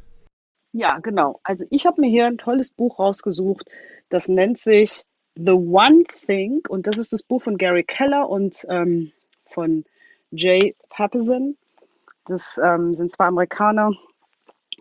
Ja, 0.73 0.99
genau. 0.99 1.41
Also 1.43 1.65
ich 1.71 1.87
habe 1.87 2.01
mir 2.01 2.11
hier 2.11 2.27
ein 2.27 2.39
tolles 2.39 2.71
Buch 2.71 2.99
rausgesucht. 2.99 3.69
Das 4.09 4.29
nennt 4.29 4.59
sich 4.59 5.05
The 5.37 5.53
One 5.53 6.05
Thing 6.27 6.61
und 6.69 6.87
das 6.87 6.99
ist 6.99 7.13
das 7.13 7.23
Buch 7.23 7.43
von 7.43 7.57
Gary 7.57 7.85
Keller 7.85 8.29
und 8.29 8.65
ähm, 8.69 9.13
von 9.47 9.85
Jay 10.31 10.77
Pappison. 10.89 11.57
Das 12.27 12.61
ähm, 12.63 12.95
sind 12.95 13.11
zwei 13.13 13.27
Amerikaner. 13.27 13.93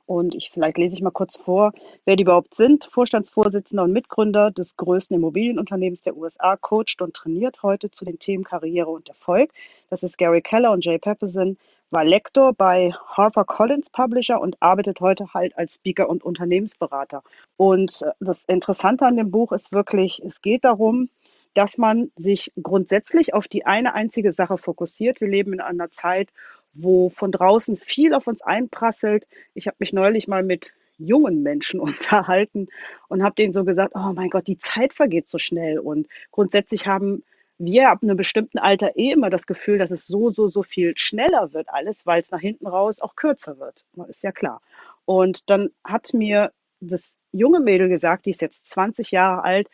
Und 0.10 0.34
ich, 0.34 0.50
vielleicht 0.50 0.80
lese 0.80 0.96
ich 0.96 1.04
mal 1.04 1.12
kurz 1.12 1.38
vor, 1.38 1.72
wer 2.04 2.16
die 2.16 2.24
überhaupt 2.24 2.56
sind. 2.56 2.90
Vorstandsvorsitzender 2.92 3.84
und 3.84 3.94
Mitgründer 3.94 4.50
des 4.50 4.76
größten 4.76 5.16
Immobilienunternehmens 5.16 6.02
der 6.02 6.18
USA, 6.18 6.58
coacht 6.58 7.04
und 7.04 7.14
trainiert 7.14 7.62
heute 7.62 7.92
zu 7.92 8.06
den 8.06 8.18
Themen 8.18 8.44
Karriere 8.44 8.90
und 8.90 9.08
Erfolg. 9.08 9.52
Das 9.92 10.02
ist 10.02 10.18
Gary 10.18 10.42
Keller 10.42 10.72
und 10.72 10.84
Jay 10.84 10.98
Pappison, 10.98 11.60
war 11.92 12.04
Lektor 12.04 12.54
bei 12.54 12.92
HarperCollins 13.06 13.92
Publisher 13.92 14.42
und 14.42 14.60
arbeitet 14.64 15.00
heute 15.00 15.32
halt 15.36 15.56
als 15.60 15.76
Speaker 15.76 16.10
und 16.10 16.24
Unternehmensberater. 16.24 17.22
Und 17.56 18.02
äh, 18.02 18.10
das 18.20 18.46
Interessante 18.46 19.06
an 19.06 19.16
dem 19.16 19.30
Buch 19.30 19.52
ist 19.52 19.76
wirklich, 19.76 20.24
es 20.26 20.42
geht 20.42 20.64
darum, 20.64 21.10
dass 21.54 21.78
man 21.78 22.12
sich 22.16 22.52
grundsätzlich 22.62 23.34
auf 23.34 23.48
die 23.48 23.66
eine 23.66 23.94
einzige 23.94 24.32
Sache 24.32 24.58
fokussiert. 24.58 25.22
Wir 25.22 25.28
leben 25.28 25.54
in 25.54 25.62
einer 25.62 25.92
Zeit, 25.92 26.30
wo 26.74 27.10
von 27.10 27.32
draußen 27.32 27.78
viel 27.78 28.14
auf 28.14 28.28
uns 28.28 28.42
einprasselt. 28.42 29.28
Ich 29.54 29.68
habe 29.68 29.78
mich 29.80 29.94
neulich 29.94 30.28
mal 30.28 30.44
mit 30.44 30.72
jungen 30.98 31.42
Menschen 31.42 31.80
unterhalten 31.80 32.68
und 33.08 33.24
habe 33.24 33.36
denen 33.36 33.54
so 33.54 33.64
gesagt, 33.64 33.94
oh 33.96 34.14
mein 34.14 34.30
Gott, 34.30 34.48
die 34.48 34.58
Zeit 34.58 34.94
vergeht 34.94 35.30
so 35.30 35.38
schnell. 35.38 35.80
Und 35.80 36.08
grundsätzlich 36.32 36.88
haben 36.88 37.24
wir 37.58 37.90
ab 37.90 38.00
einem 38.02 38.16
bestimmten 38.16 38.58
Alter 38.58 38.96
eh 38.96 39.12
immer 39.12 39.30
das 39.30 39.46
Gefühl, 39.46 39.78
dass 39.78 39.92
es 39.92 40.08
so, 40.08 40.30
so, 40.30 40.48
so 40.48 40.64
viel 40.64 40.94
schneller 40.96 41.54
wird 41.54 41.68
alles, 41.70 42.06
weil 42.06 42.22
es 42.22 42.32
nach 42.32 42.40
hinten 42.40 42.68
raus 42.68 43.02
auch 43.02 43.16
kürzer 43.16 43.60
wird. 43.60 43.86
Ist 44.08 44.24
ja 44.24 44.32
klar. 44.32 44.62
Und 45.06 45.50
dann 45.50 45.70
hat 45.84 46.14
mir 46.14 46.54
das 46.80 47.18
junge 47.32 47.60
Mädel 47.60 47.90
gesagt, 47.90 48.26
die 48.26 48.32
ist 48.32 48.42
jetzt 48.42 48.66
20 48.68 49.12
Jahre 49.12 49.44
alt, 49.44 49.70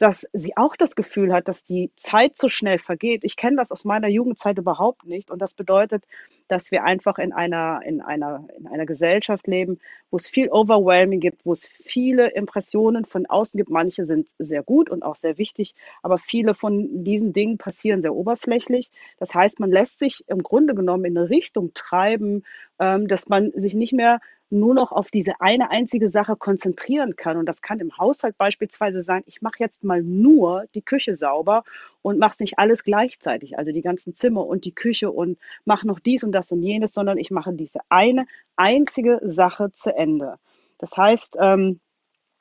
dass 0.00 0.26
sie 0.32 0.56
auch 0.56 0.76
das 0.76 0.96
Gefühl 0.96 1.30
hat, 1.30 1.46
dass 1.46 1.62
die 1.62 1.90
Zeit 1.96 2.38
so 2.38 2.48
schnell 2.48 2.78
vergeht. 2.78 3.22
Ich 3.22 3.36
kenne 3.36 3.56
das 3.56 3.70
aus 3.70 3.84
meiner 3.84 4.08
Jugendzeit 4.08 4.56
überhaupt 4.56 5.04
nicht. 5.04 5.30
Und 5.30 5.42
das 5.42 5.52
bedeutet, 5.52 6.04
dass 6.48 6.70
wir 6.70 6.84
einfach 6.84 7.18
in 7.18 7.34
einer, 7.34 7.82
in 7.84 8.00
einer, 8.00 8.48
in 8.56 8.66
einer 8.66 8.86
Gesellschaft 8.86 9.46
leben, 9.46 9.78
wo 10.10 10.16
es 10.16 10.30
viel 10.30 10.48
Overwhelming 10.50 11.20
gibt, 11.20 11.44
wo 11.44 11.52
es 11.52 11.68
viele 11.68 12.28
Impressionen 12.28 13.04
von 13.04 13.26
außen 13.26 13.58
gibt. 13.58 13.68
Manche 13.68 14.06
sind 14.06 14.26
sehr 14.38 14.62
gut 14.62 14.88
und 14.88 15.02
auch 15.02 15.16
sehr 15.16 15.36
wichtig, 15.36 15.74
aber 16.02 16.16
viele 16.16 16.54
von 16.54 17.04
diesen 17.04 17.34
Dingen 17.34 17.58
passieren 17.58 18.00
sehr 18.00 18.14
oberflächlich. 18.14 18.90
Das 19.18 19.34
heißt, 19.34 19.60
man 19.60 19.70
lässt 19.70 19.98
sich 19.98 20.24
im 20.28 20.42
Grunde 20.42 20.74
genommen 20.74 21.04
in 21.04 21.18
eine 21.18 21.28
Richtung 21.28 21.74
treiben, 21.74 22.44
ähm, 22.78 23.06
dass 23.06 23.28
man 23.28 23.52
sich 23.52 23.74
nicht 23.74 23.92
mehr 23.92 24.20
nur 24.50 24.74
noch 24.74 24.92
auf 24.92 25.10
diese 25.10 25.40
eine 25.40 25.70
einzige 25.70 26.08
Sache 26.08 26.36
konzentrieren 26.36 27.16
kann. 27.16 27.36
Und 27.36 27.46
das 27.46 27.62
kann 27.62 27.78
im 27.78 27.96
Haushalt 27.96 28.36
beispielsweise 28.36 29.00
sein, 29.00 29.22
ich 29.26 29.42
mache 29.42 29.60
jetzt 29.60 29.84
mal 29.84 30.02
nur 30.02 30.64
die 30.74 30.82
Küche 30.82 31.14
sauber 31.14 31.62
und 32.02 32.18
mache 32.18 32.32
es 32.32 32.40
nicht 32.40 32.58
alles 32.58 32.82
gleichzeitig, 32.82 33.58
also 33.58 33.72
die 33.72 33.82
ganzen 33.82 34.14
Zimmer 34.16 34.46
und 34.46 34.64
die 34.64 34.74
Küche 34.74 35.10
und 35.10 35.38
mache 35.64 35.86
noch 35.86 36.00
dies 36.00 36.24
und 36.24 36.32
das 36.32 36.50
und 36.50 36.62
jenes, 36.62 36.92
sondern 36.92 37.16
ich 37.16 37.30
mache 37.30 37.52
diese 37.52 37.80
eine 37.88 38.26
einzige 38.56 39.20
Sache 39.22 39.70
zu 39.72 39.94
Ende. 39.94 40.36
Das 40.78 40.96
heißt, 40.96 41.36
ähm, 41.38 41.80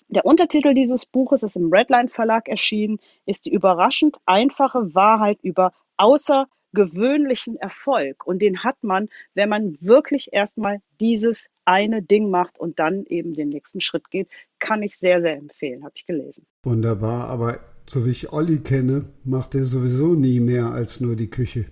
der 0.07 0.25
Untertitel 0.25 0.73
dieses 0.73 1.05
Buches 1.05 1.43
ist 1.43 1.55
im 1.55 1.71
Redline 1.71 2.07
Verlag 2.07 2.47
erschienen, 2.47 2.97
ist 3.27 3.45
die 3.45 3.53
überraschend 3.53 4.17
einfache 4.25 4.95
Wahrheit 4.95 5.37
über 5.43 5.71
außer 5.97 6.47
gewöhnlichen 6.73 7.57
Erfolg. 7.57 8.25
Und 8.25 8.41
den 8.41 8.63
hat 8.63 8.77
man, 8.81 9.09
wenn 9.33 9.49
man 9.49 9.77
wirklich 9.81 10.29
erstmal 10.31 10.79
dieses 10.99 11.47
eine 11.65 12.01
Ding 12.01 12.29
macht 12.29 12.59
und 12.59 12.79
dann 12.79 13.05
eben 13.05 13.33
den 13.33 13.49
nächsten 13.49 13.81
Schritt 13.81 14.09
geht, 14.09 14.27
kann 14.59 14.83
ich 14.83 14.97
sehr, 14.97 15.21
sehr 15.21 15.37
empfehlen, 15.37 15.83
habe 15.83 15.93
ich 15.95 16.05
gelesen. 16.05 16.45
Wunderbar, 16.63 17.29
aber 17.29 17.59
so 17.85 18.05
wie 18.05 18.11
ich 18.11 18.31
Olli 18.31 18.59
kenne, 18.59 19.05
macht 19.23 19.55
er 19.55 19.65
sowieso 19.65 20.13
nie 20.13 20.39
mehr 20.39 20.71
als 20.71 20.99
nur 20.99 21.15
die 21.15 21.29
Küche. 21.29 21.65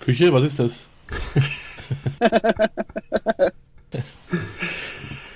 Küche, 0.00 0.32
was 0.32 0.44
ist 0.44 0.58
das? 0.58 0.86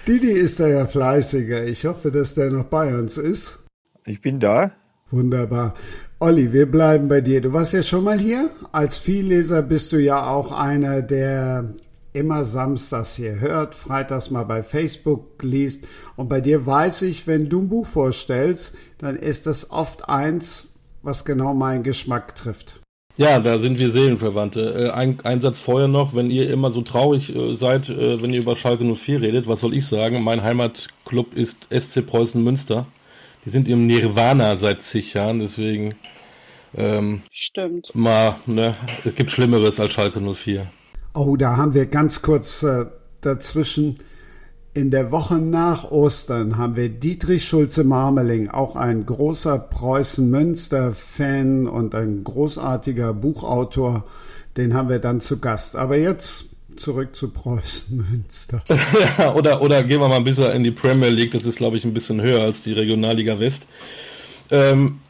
Didi 0.07 0.33
ist 0.33 0.61
da 0.61 0.69
ja 0.69 0.87
fleißiger. 0.87 1.67
Ich 1.67 1.85
hoffe, 1.85 2.11
dass 2.11 2.35
der 2.35 2.51
noch 2.51 2.65
bei 2.65 2.99
uns 2.99 3.17
ist. 3.17 3.61
Ich 4.05 4.21
bin 4.21 4.41
da. 4.41 4.73
Wunderbar. 5.11 5.75
Olli, 6.23 6.53
wir 6.53 6.71
bleiben 6.71 7.09
bei 7.09 7.21
dir. 7.21 7.41
Du 7.41 7.53
warst 7.53 7.73
ja 7.73 7.83
schon 7.83 8.05
mal 8.05 8.17
hier. 8.17 8.49
Als 8.71 8.97
Vielleser 8.97 9.61
bist 9.61 9.91
du 9.91 9.97
ja 9.97 10.31
auch 10.31 10.53
einer, 10.53 11.03
der 11.03 11.75
immer 12.13 12.45
samstags 12.45 13.17
hier 13.17 13.41
hört, 13.41 13.75
freitags 13.75 14.31
mal 14.31 14.45
bei 14.45 14.63
Facebook 14.63 15.43
liest. 15.43 15.85
Und 16.15 16.29
bei 16.29 16.41
dir 16.41 16.65
weiß 16.65 17.03
ich, 17.03 17.27
wenn 17.27 17.49
du 17.49 17.63
ein 17.63 17.69
Buch 17.69 17.89
vorstellst, 17.89 18.73
dann 18.99 19.17
ist 19.17 19.47
das 19.47 19.73
oft 19.73 20.09
eins, 20.09 20.69
was 21.03 21.25
genau 21.25 21.55
meinen 21.55 21.83
Geschmack 21.83 22.37
trifft. 22.37 22.79
Ja, 23.17 23.41
da 23.41 23.59
sind 23.59 23.81
wir 23.81 23.91
Seelenverwandte. 23.91 24.61
Äh, 24.61 24.91
ein, 24.91 25.19
ein 25.25 25.41
Satz 25.41 25.59
vorher 25.59 25.89
noch, 25.89 26.15
wenn 26.15 26.31
ihr 26.31 26.49
immer 26.51 26.71
so 26.71 26.83
traurig 26.83 27.35
äh, 27.35 27.57
seid, 27.57 27.89
äh, 27.89 28.23
wenn 28.23 28.33
ihr 28.33 28.43
über 28.43 28.55
Schalke 28.55 28.85
04 28.85 29.23
redet, 29.23 29.49
was 29.49 29.59
soll 29.59 29.75
ich 29.75 29.87
sagen? 29.89 30.23
Mein 30.23 30.45
Heimatclub 30.45 31.35
ist 31.35 31.67
SC 31.77 32.07
Preußen 32.07 32.41
Münster. 32.41 32.87
Die 33.45 33.51
sind 33.51 33.69
im 33.69 33.87
Nirvana 33.87 34.57
seit 34.57 34.83
zig 34.83 35.15
Jahren, 35.15 35.41
deswegen 35.41 35.95
ähm, 36.75 37.23
Stimmt. 37.31 37.95
Mal, 37.95 38.37
ne, 38.47 38.75
es 39.05 39.15
gibt 39.15 39.31
Schlimmeres 39.31 39.79
als 39.79 39.93
Schalke 39.93 40.21
04. 40.21 40.67
Oh, 41.15 41.37
da 41.37 41.57
haben 41.57 41.75
wir 41.75 41.87
ganz 41.87 42.23
kurz 42.23 42.63
äh, 42.63 42.87
dazwischen. 43.21 43.99
In 44.75 44.91
der 44.91 45.13
Woche 45.13 45.35
nach 45.35 45.91
Ostern 45.91 46.57
haben 46.57 46.77
wir 46.77 46.89
Dietrich 46.89 47.45
Schulze-Marmeling, 47.45 48.49
auch 48.49 48.75
ein 48.75 49.05
großer 49.05 49.59
Preußen-Münster-Fan 49.59 51.67
und 51.67 51.95
ein 51.95 52.25
großartiger 52.25 53.13
Buchautor. 53.13 54.07
Den 54.57 54.73
haben 54.73 54.89
wir 54.89 54.99
dann 54.99 55.21
zu 55.21 55.41
Gast. 55.41 55.77
Aber 55.77 55.99
jetzt 55.99 56.47
zurück 56.81 57.15
zu 57.15 57.31
Preußen-Münster. 57.31 58.63
ja, 59.19 59.35
oder, 59.35 59.63
oder 59.63 59.83
gehen 59.83 60.01
wir 60.01 60.09
mal 60.09 60.17
ein 60.17 60.25
bisschen 60.25 60.51
in 60.53 60.65
die 60.65 60.71
Premier 60.71 61.09
League. 61.09 61.33
Das 61.33 61.47
ist, 61.47 61.57
glaube 61.57 61.77
ich, 61.77 61.85
ein 61.85 61.95
bisschen 61.95 62.21
höher 62.21 62.43
als 62.43 62.63
die 62.63 62.73
Regionalliga 62.73 63.39
West. 63.39 63.67
Ähm, 64.51 65.01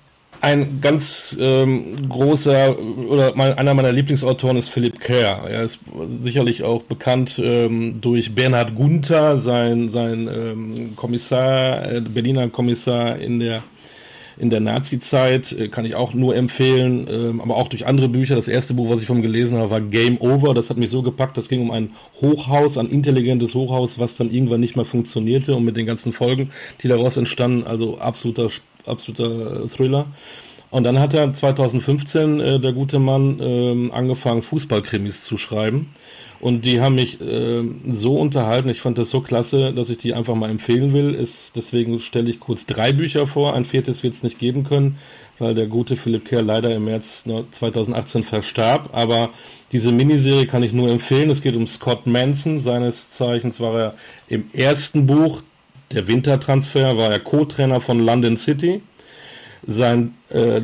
ein 0.42 0.80
ganz 0.80 1.36
ähm, 1.38 2.08
großer 2.08 2.76
oder 3.08 3.32
mein, 3.36 3.52
einer 3.54 3.74
meiner 3.74 3.92
Lieblingsautoren 3.92 4.56
ist 4.56 4.70
Philipp 4.70 4.98
Kerr. 4.98 5.48
Er 5.48 5.62
ist 5.62 5.78
sicherlich 6.18 6.64
auch 6.64 6.82
bekannt 6.82 7.40
ähm, 7.42 8.00
durch 8.00 8.34
Bernhard 8.34 8.74
Gunther, 8.74 9.38
sein, 9.38 9.90
sein 9.90 10.28
ähm, 10.28 10.96
Kommissar, 10.96 11.92
äh, 11.92 12.00
Berliner 12.00 12.48
Kommissar 12.48 13.18
in 13.18 13.38
der 13.38 13.62
in 14.42 14.50
der 14.50 14.58
Nazi-Zeit, 14.58 15.52
äh, 15.52 15.68
kann 15.68 15.84
ich 15.84 15.94
auch 15.94 16.14
nur 16.14 16.34
empfehlen, 16.34 17.06
ähm, 17.08 17.40
aber 17.40 17.56
auch 17.56 17.68
durch 17.68 17.86
andere 17.86 18.08
Bücher. 18.08 18.34
Das 18.34 18.48
erste 18.48 18.74
Buch, 18.74 18.90
was 18.90 19.00
ich 19.00 19.06
von 19.06 19.22
gelesen 19.22 19.56
habe, 19.56 19.70
war 19.70 19.80
Game 19.80 20.20
Over. 20.20 20.52
Das 20.52 20.68
hat 20.68 20.78
mich 20.78 20.90
so 20.90 21.00
gepackt. 21.00 21.36
Das 21.36 21.48
ging 21.48 21.60
um 21.60 21.70
ein 21.70 21.92
Hochhaus, 22.20 22.76
ein 22.76 22.88
intelligentes 22.88 23.54
Hochhaus, 23.54 24.00
was 24.00 24.16
dann 24.16 24.32
irgendwann 24.32 24.58
nicht 24.58 24.74
mehr 24.74 24.84
funktionierte 24.84 25.54
und 25.54 25.64
mit 25.64 25.76
den 25.76 25.86
ganzen 25.86 26.12
Folgen, 26.12 26.50
die 26.82 26.88
daraus 26.88 27.16
entstanden. 27.16 27.62
Also 27.62 27.98
absoluter, 27.98 28.48
absoluter 28.84 29.68
Thriller. 29.68 30.06
Und 30.70 30.82
dann 30.82 30.98
hat 30.98 31.14
er 31.14 31.32
2015, 31.32 32.40
äh, 32.40 32.58
der 32.58 32.72
gute 32.72 32.98
Mann, 32.98 33.38
äh, 33.38 33.92
angefangen, 33.92 34.42
Fußballkrimis 34.42 35.22
zu 35.22 35.38
schreiben. 35.38 35.94
Und 36.42 36.64
die 36.64 36.80
haben 36.80 36.96
mich 36.96 37.20
äh, 37.20 37.62
so 37.92 38.16
unterhalten, 38.16 38.68
ich 38.68 38.80
fand 38.80 38.98
das 38.98 39.10
so 39.10 39.20
klasse, 39.20 39.72
dass 39.72 39.90
ich 39.90 39.98
die 39.98 40.12
einfach 40.12 40.34
mal 40.34 40.50
empfehlen 40.50 40.92
will. 40.92 41.14
Ist, 41.14 41.54
deswegen 41.54 42.00
stelle 42.00 42.28
ich 42.28 42.40
kurz 42.40 42.66
drei 42.66 42.92
Bücher 42.92 43.28
vor. 43.28 43.54
Ein 43.54 43.64
viertes 43.64 44.02
wird 44.02 44.14
es 44.14 44.24
nicht 44.24 44.40
geben 44.40 44.64
können, 44.64 44.98
weil 45.38 45.54
der 45.54 45.68
gute 45.68 45.94
Philipp 45.94 46.24
Kerr 46.24 46.42
leider 46.42 46.74
im 46.74 46.86
März 46.86 47.26
2018 47.52 48.24
verstarb. 48.24 48.90
Aber 48.90 49.30
diese 49.70 49.92
Miniserie 49.92 50.46
kann 50.46 50.64
ich 50.64 50.72
nur 50.72 50.90
empfehlen. 50.90 51.30
Es 51.30 51.42
geht 51.42 51.54
um 51.54 51.68
Scott 51.68 52.08
Manson. 52.08 52.60
Seines 52.60 53.12
Zeichens 53.12 53.60
war 53.60 53.78
er 53.78 53.94
im 54.26 54.50
ersten 54.52 55.06
Buch, 55.06 55.42
der 55.92 56.08
Wintertransfer, 56.08 56.96
war 56.96 57.12
er 57.12 57.20
Co-Trainer 57.20 57.80
von 57.80 58.00
London 58.00 58.36
City. 58.36 58.82
Sein 59.64 60.14
äh, 60.28 60.62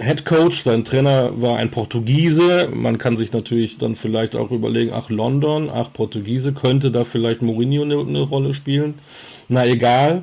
Head 0.00 0.24
Coach, 0.24 0.62
sein 0.62 0.84
Trainer 0.84 1.40
war 1.40 1.56
ein 1.56 1.70
Portugiese. 1.70 2.68
Man 2.72 2.98
kann 2.98 3.16
sich 3.16 3.32
natürlich 3.32 3.78
dann 3.78 3.96
vielleicht 3.96 4.36
auch 4.36 4.52
überlegen, 4.52 4.92
ach 4.92 5.10
London, 5.10 5.70
ach 5.70 5.92
Portugiese, 5.92 6.52
könnte 6.52 6.92
da 6.92 7.04
vielleicht 7.04 7.42
Mourinho 7.42 7.82
eine, 7.82 7.98
eine 7.98 8.20
Rolle 8.20 8.54
spielen? 8.54 8.94
Na 9.48 9.66
egal. 9.66 10.22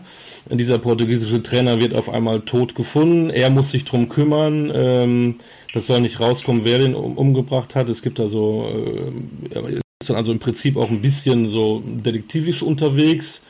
Dieser 0.50 0.78
portugiesische 0.78 1.44
Trainer 1.44 1.80
wird 1.80 1.94
auf 1.94 2.10
einmal 2.10 2.42
tot 2.42 2.76
gefunden. 2.76 3.30
Er 3.30 3.50
muss 3.50 3.72
sich 3.72 3.84
drum 3.84 4.08
kümmern. 4.08 4.72
Ähm, 4.74 5.36
das 5.74 5.88
soll 5.88 6.00
nicht 6.00 6.20
rauskommen, 6.20 6.64
wer 6.64 6.80
den 6.80 6.96
um, 6.96 7.18
umgebracht 7.18 7.76
hat. 7.76 7.90
Es 7.90 8.02
gibt 8.02 8.20
also, 8.20 8.68
äh, 8.70 9.56
er 9.56 9.68
ist 9.70 9.84
dann 10.08 10.16
also 10.16 10.32
im 10.32 10.40
Prinzip 10.40 10.78
auch 10.78 10.90
ein 10.90 11.02
bisschen 11.02 11.50
so 11.50 11.84
detektivisch 11.86 12.62
unterwegs 12.62 13.44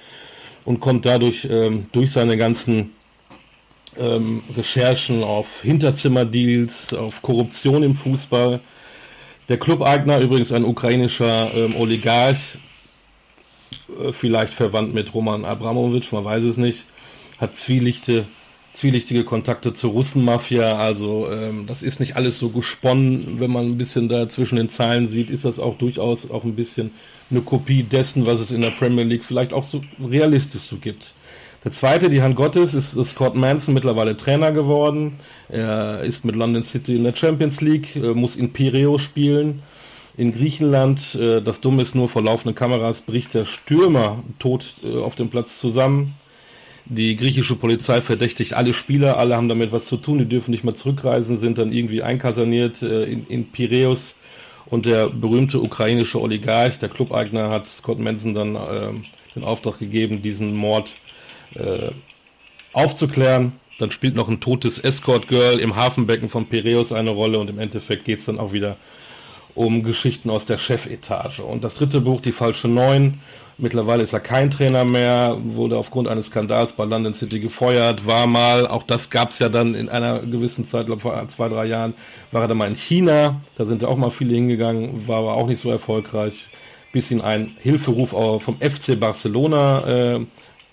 und 0.63 0.79
kommt 0.79 1.05
dadurch 1.05 1.47
ähm, 1.51 1.85
durch 1.91 2.11
seine 2.11 2.37
ganzen 2.37 2.94
ähm, 3.99 4.43
Recherchen 4.55 5.23
auf 5.23 5.61
Hinterzimmerdeals, 5.61 6.93
auf 6.93 7.21
Korruption 7.21 7.83
im 7.83 7.95
Fußball. 7.95 8.59
Der 9.47 9.57
Clubeigner, 9.57 10.19
übrigens 10.19 10.51
ein 10.51 10.65
ukrainischer 10.65 11.51
ähm, 11.55 11.75
Oligarch, 11.75 12.57
äh, 14.01 14.11
vielleicht 14.11 14.53
verwandt 14.53 14.93
mit 14.93 15.13
Roman 15.13 15.45
Abramowitsch, 15.45 16.11
man 16.11 16.25
weiß 16.25 16.43
es 16.45 16.57
nicht, 16.57 16.85
hat 17.37 17.55
zwielichte, 17.55 18.25
zwielichtige 18.73 19.23
Kontakte 19.23 19.73
zur 19.73 19.91
Russenmafia. 19.91 20.77
Also 20.77 21.29
ähm, 21.31 21.65
das 21.67 21.83
ist 21.83 21.99
nicht 21.99 22.15
alles 22.15 22.39
so 22.39 22.49
gesponnen. 22.49 23.39
Wenn 23.39 23.51
man 23.51 23.71
ein 23.71 23.77
bisschen 23.77 24.09
da 24.09 24.27
zwischen 24.29 24.55
den 24.55 24.69
Zeilen 24.69 25.07
sieht, 25.07 25.29
ist 25.29 25.45
das 25.45 25.59
auch 25.59 25.77
durchaus 25.77 26.29
auch 26.29 26.43
ein 26.43 26.55
bisschen 26.55 26.91
eine 27.31 27.41
Kopie 27.41 27.83
dessen, 27.83 28.25
was 28.25 28.39
es 28.39 28.51
in 28.51 28.61
der 28.61 28.69
Premier 28.69 29.03
League 29.03 29.23
vielleicht 29.23 29.53
auch 29.53 29.63
so 29.63 29.81
realistisch 29.99 30.63
so 30.63 30.77
gibt. 30.77 31.13
Der 31.65 31.71
zweite, 31.71 32.11
die 32.11 32.21
Hand 32.21 32.35
Gottes, 32.35 32.75
ist, 32.75 32.93
ist 32.93 33.09
Scott 33.09 33.33
Manson 33.33 33.73
mittlerweile 33.73 34.15
Trainer 34.15 34.51
geworden. 34.51 35.13
Er 35.49 36.03
ist 36.03 36.23
mit 36.23 36.35
London 36.35 36.63
City 36.63 36.95
in 36.95 37.03
der 37.03 37.15
Champions 37.15 37.59
League, 37.59 37.95
äh, 37.95 38.13
muss 38.13 38.35
in 38.35 38.53
Pireo 38.53 38.99
spielen. 38.99 39.63
In 40.15 40.31
Griechenland, 40.31 41.15
äh, 41.15 41.41
das 41.41 41.61
Dumme 41.61 41.81
ist 41.81 41.95
nur 41.95 42.07
vor 42.07 42.21
laufenden 42.21 42.53
Kameras, 42.53 43.01
bricht 43.01 43.33
der 43.33 43.45
Stürmer 43.45 44.23
tot 44.37 44.75
äh, 44.83 44.95
auf 44.95 45.15
dem 45.15 45.31
Platz 45.31 45.59
zusammen. 45.59 46.13
Die 46.85 47.15
griechische 47.15 47.55
Polizei 47.55 47.99
verdächtigt 47.99 48.53
alle 48.53 48.75
Spieler, 48.75 49.17
alle 49.17 49.35
haben 49.35 49.49
damit 49.49 49.71
was 49.71 49.85
zu 49.85 49.97
tun, 49.97 50.19
die 50.19 50.29
dürfen 50.29 50.51
nicht 50.51 50.63
mehr 50.63 50.75
zurückreisen, 50.75 51.35
sind 51.39 51.57
dann 51.57 51.73
irgendwie 51.73 52.03
einkaserniert 52.03 52.83
in, 52.83 53.25
in 53.25 53.47
Piräus. 53.47 54.15
Und 54.67 54.85
der 54.85 55.09
berühmte 55.09 55.59
ukrainische 55.59 56.21
Oligarch, 56.21 56.77
der 56.77 56.89
Clubeigner, 56.89 57.49
hat 57.49 57.65
Scott 57.65 57.97
Manson 57.97 58.35
dann 58.35 58.55
äh, 58.55 58.91
den 59.35 59.43
Auftrag 59.43 59.79
gegeben, 59.79 60.21
diesen 60.21 60.55
Mord 60.55 60.91
äh, 61.55 61.91
aufzuklären. 62.73 63.53
Dann 63.79 63.91
spielt 63.91 64.15
noch 64.15 64.29
ein 64.29 64.39
totes 64.39 64.79
Escort-Girl 64.79 65.59
im 65.59 65.75
Hafenbecken 65.75 66.29
von 66.29 66.45
Piräus 66.45 66.93
eine 66.93 67.09
Rolle 67.09 67.39
und 67.39 67.49
im 67.49 67.59
Endeffekt 67.59 68.05
geht 68.05 68.19
es 68.19 68.25
dann 68.25 68.39
auch 68.39 68.53
wieder 68.53 68.77
um 69.53 69.83
Geschichten 69.83 70.29
aus 70.29 70.45
der 70.45 70.57
Chefetage. 70.57 71.39
Und 71.39 71.63
das 71.63 71.75
dritte 71.75 72.01
Buch, 72.01 72.21
Die 72.21 72.31
falsche 72.31 72.67
Neun, 72.67 73.19
mittlerweile 73.57 74.03
ist 74.03 74.13
er 74.13 74.19
kein 74.19 74.51
Trainer 74.51 74.83
mehr, 74.83 75.37
wurde 75.41 75.77
aufgrund 75.77 76.07
eines 76.07 76.27
Skandals 76.27 76.73
bei 76.73 76.83
London 76.83 77.13
City 77.13 77.39
gefeuert, 77.39 78.05
war 78.05 78.27
mal, 78.27 78.67
auch 78.67 78.83
das 78.83 79.09
gab 79.09 79.31
es 79.31 79.39
ja 79.39 79.49
dann 79.49 79.75
in 79.75 79.89
einer 79.89 80.19
gewissen 80.19 80.67
Zeit, 80.67 80.87
glaube 80.87 81.01
vor 81.01 81.27
zwei, 81.29 81.47
drei 81.47 81.65
Jahren, 81.65 81.93
war 82.31 82.41
er 82.43 82.47
dann 82.47 82.57
mal 82.57 82.67
in 82.67 82.75
China, 82.75 83.41
da 83.57 83.65
sind 83.65 83.81
ja 83.81 83.87
auch 83.87 83.97
mal 83.97 84.11
viele 84.11 84.33
hingegangen, 84.35 85.07
war 85.07 85.19
aber 85.19 85.33
auch 85.35 85.47
nicht 85.47 85.61
so 85.61 85.71
erfolgreich, 85.71 86.47
bis 86.91 87.11
ihn 87.11 87.21
ein 87.21 87.55
Hilferuf 87.61 88.09
vom 88.09 88.57
FC 88.59 88.99
Barcelona 88.99 90.15
äh, 90.15 90.19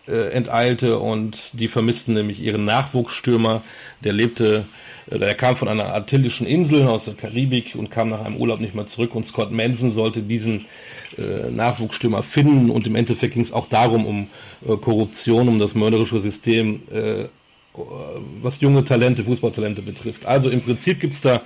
äh, 0.06 0.30
enteilte 0.30 0.98
und 0.98 1.50
die 1.52 1.68
vermissten 1.68 2.14
nämlich 2.14 2.40
ihren 2.40 2.64
Nachwuchsstürmer. 2.64 3.62
Der 4.02 4.12
lebte, 4.12 4.64
äh, 5.10 5.18
der 5.18 5.34
kam 5.34 5.56
von 5.56 5.68
einer 5.68 5.94
artillischen 5.94 6.46
Insel 6.46 6.86
aus 6.86 7.04
der 7.04 7.14
Karibik 7.14 7.74
und 7.76 7.90
kam 7.90 8.08
nach 8.08 8.24
einem 8.24 8.36
Urlaub 8.36 8.60
nicht 8.60 8.74
mehr 8.74 8.86
zurück 8.86 9.14
und 9.14 9.24
Scott 9.24 9.52
Manson 9.52 9.92
sollte 9.92 10.22
diesen 10.22 10.66
äh, 11.18 11.50
Nachwuchsstürmer 11.50 12.22
finden 12.22 12.70
und 12.70 12.86
im 12.86 12.96
Endeffekt 12.96 13.34
ging 13.34 13.42
es 13.42 13.52
auch 13.52 13.68
darum, 13.68 14.06
um 14.06 14.26
äh, 14.66 14.76
Korruption, 14.76 15.48
um 15.48 15.58
das 15.58 15.74
mörderische 15.74 16.20
System, 16.20 16.82
äh, 16.92 17.24
was 18.42 18.60
junge 18.60 18.84
Talente, 18.84 19.24
Fußballtalente 19.24 19.82
betrifft. 19.82 20.26
Also 20.26 20.50
im 20.50 20.60
Prinzip 20.60 21.00
gibt 21.00 21.14
es 21.14 21.20
da 21.22 21.40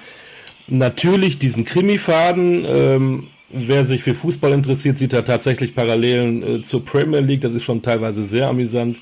natürlich 0.68 1.38
diesen 1.38 1.64
Krimifaden, 1.64 2.64
ähm, 2.68 3.26
wer 3.48 3.84
sich 3.84 4.02
für 4.02 4.14
Fußball 4.14 4.52
interessiert, 4.52 4.98
sieht 4.98 5.12
da 5.12 5.22
tatsächlich 5.22 5.74
Parallelen 5.74 6.42
äh, 6.42 6.62
zur 6.62 6.84
Premier 6.84 7.20
League. 7.20 7.40
Das 7.40 7.54
ist 7.54 7.64
schon 7.64 7.82
teilweise 7.82 8.24
sehr 8.24 8.48
amüsant. 8.48 8.98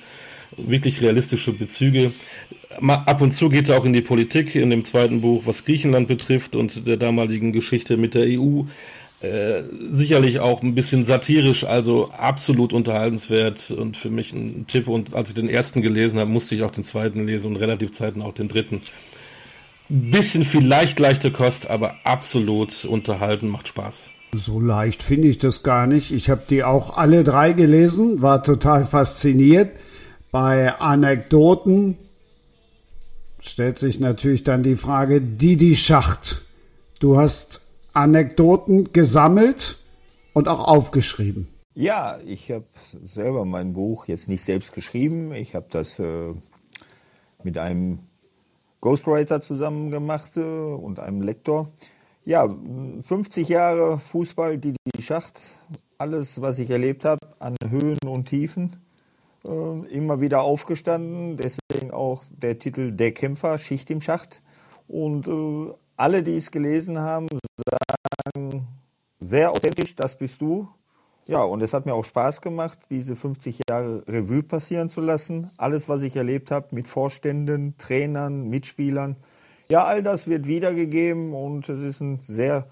Wirklich 0.56 1.00
realistische 1.00 1.52
Bezüge. 1.52 2.12
Mal 2.80 3.02
ab 3.06 3.20
und 3.20 3.32
zu 3.32 3.48
geht 3.48 3.68
er 3.68 3.78
auch 3.78 3.84
in 3.84 3.92
die 3.92 4.02
Politik 4.02 4.54
in 4.54 4.70
dem 4.70 4.84
zweiten 4.84 5.20
Buch, 5.20 5.42
was 5.46 5.64
Griechenland 5.64 6.08
betrifft 6.08 6.54
und 6.54 6.86
der 6.86 6.96
damaligen 6.96 7.52
Geschichte 7.52 7.96
mit 7.96 8.14
der 8.14 8.26
EU. 8.28 8.62
Äh, 9.20 9.62
sicherlich 9.88 10.40
auch 10.40 10.62
ein 10.62 10.74
bisschen 10.74 11.04
satirisch, 11.04 11.64
also 11.64 12.10
absolut 12.10 12.72
unterhaltenswert 12.72 13.70
und 13.70 13.96
für 13.96 14.10
mich 14.10 14.32
ein 14.32 14.66
Tipp. 14.66 14.86
Und 14.86 15.14
als 15.14 15.30
ich 15.30 15.34
den 15.34 15.48
ersten 15.48 15.82
gelesen 15.82 16.18
habe, 16.18 16.30
musste 16.30 16.54
ich 16.54 16.62
auch 16.62 16.72
den 16.72 16.84
zweiten 16.84 17.26
lesen 17.26 17.48
und 17.48 17.56
relativ 17.56 17.92
zeitnah 17.92 18.26
auch 18.26 18.34
den 18.34 18.48
dritten. 18.48 18.82
Bisschen 19.88 20.44
vielleicht 20.44 20.98
leichte 20.98 21.30
Kost, 21.30 21.70
aber 21.70 21.96
absolut 22.04 22.84
unterhalten, 22.84 23.48
macht 23.48 23.68
Spaß. 23.68 24.10
So 24.36 24.58
leicht 24.58 25.02
finde 25.02 25.28
ich 25.28 25.38
das 25.38 25.62
gar 25.62 25.86
nicht. 25.86 26.10
Ich 26.10 26.28
habe 26.28 26.42
die 26.48 26.64
auch 26.64 26.96
alle 26.96 27.22
drei 27.22 27.52
gelesen, 27.52 28.20
war 28.20 28.42
total 28.42 28.84
fasziniert. 28.84 29.70
Bei 30.32 30.74
Anekdoten 30.80 31.96
stellt 33.38 33.78
sich 33.78 34.00
natürlich 34.00 34.42
dann 34.42 34.64
die 34.64 34.74
Frage, 34.74 35.20
Didi 35.20 35.76
Schacht, 35.76 36.42
du 36.98 37.16
hast 37.16 37.60
Anekdoten 37.92 38.92
gesammelt 38.92 39.78
und 40.32 40.48
auch 40.48 40.66
aufgeschrieben. 40.66 41.46
Ja, 41.76 42.18
ich 42.26 42.50
habe 42.50 42.64
selber 43.04 43.44
mein 43.44 43.72
Buch 43.72 44.06
jetzt 44.06 44.28
nicht 44.28 44.42
selbst 44.42 44.72
geschrieben. 44.72 45.32
Ich 45.32 45.54
habe 45.54 45.66
das 45.70 46.00
äh, 46.00 46.34
mit 47.44 47.56
einem 47.56 48.00
Ghostwriter 48.80 49.40
zusammen 49.40 49.92
gemacht 49.92 50.36
äh, 50.36 50.40
und 50.40 50.98
einem 50.98 51.22
Lektor. 51.22 51.70
Ja, 52.26 52.48
50 52.48 53.48
Jahre 53.48 53.98
Fußball, 53.98 54.56
die 54.56 54.74
die 54.96 55.02
Schacht, 55.02 55.38
alles, 55.98 56.40
was 56.40 56.58
ich 56.58 56.70
erlebt 56.70 57.04
habe, 57.04 57.20
an 57.38 57.54
Höhen 57.68 57.98
und 58.06 58.26
Tiefen, 58.26 58.76
äh, 59.44 59.94
immer 59.94 60.22
wieder 60.22 60.40
aufgestanden. 60.40 61.36
Deswegen 61.36 61.90
auch 61.90 62.22
der 62.30 62.58
Titel 62.58 62.92
Der 62.92 63.12
Kämpfer, 63.12 63.58
Schicht 63.58 63.90
im 63.90 64.00
Schacht. 64.00 64.40
Und 64.88 65.28
äh, 65.28 65.74
alle, 65.96 66.22
die 66.22 66.36
es 66.36 66.50
gelesen 66.50 66.98
haben, 66.98 67.28
sagen 67.68 68.68
sehr 69.20 69.52
authentisch, 69.52 69.94
das 69.94 70.16
bist 70.16 70.40
du. 70.40 70.68
Ja, 71.26 71.42
und 71.42 71.60
es 71.62 71.74
hat 71.74 71.84
mir 71.84 71.94
auch 71.94 72.06
Spaß 72.06 72.40
gemacht, 72.40 72.78
diese 72.88 73.16
50 73.16 73.60
Jahre 73.68 74.02
Revue 74.08 74.42
passieren 74.42 74.88
zu 74.88 75.02
lassen. 75.02 75.50
Alles, 75.58 75.90
was 75.90 76.00
ich 76.02 76.16
erlebt 76.16 76.50
habe 76.50 76.68
mit 76.70 76.88
Vorständen, 76.88 77.76
Trainern, 77.76 78.48
Mitspielern. 78.48 79.16
Ja, 79.68 79.84
all 79.84 80.02
das 80.02 80.28
wird 80.28 80.46
wiedergegeben 80.46 81.32
und 81.32 81.68
es 81.68 81.82
ist 81.82 82.00
ein 82.00 82.20
sehr 82.20 82.66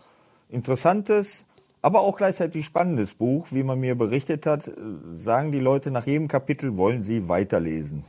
interessantes, 0.49 1.45
aber 1.81 2.01
auch 2.01 2.17
gleichzeitig 2.17 2.67
spannendes 2.67 3.15
Buch. 3.15 3.49
Wie 3.51 3.63
man 3.63 3.81
mir 3.81 3.95
berichtet 3.95 4.47
hat, 4.47 4.71
sagen 5.17 5.53
die 5.53 5.61
Leute 5.61 5.91
nach 5.91 6.07
jedem 6.07 6.29
Kapitel, 6.29 6.77
wollen 6.77 7.03
sie 7.03 7.29
weiterlesen. 7.29 8.05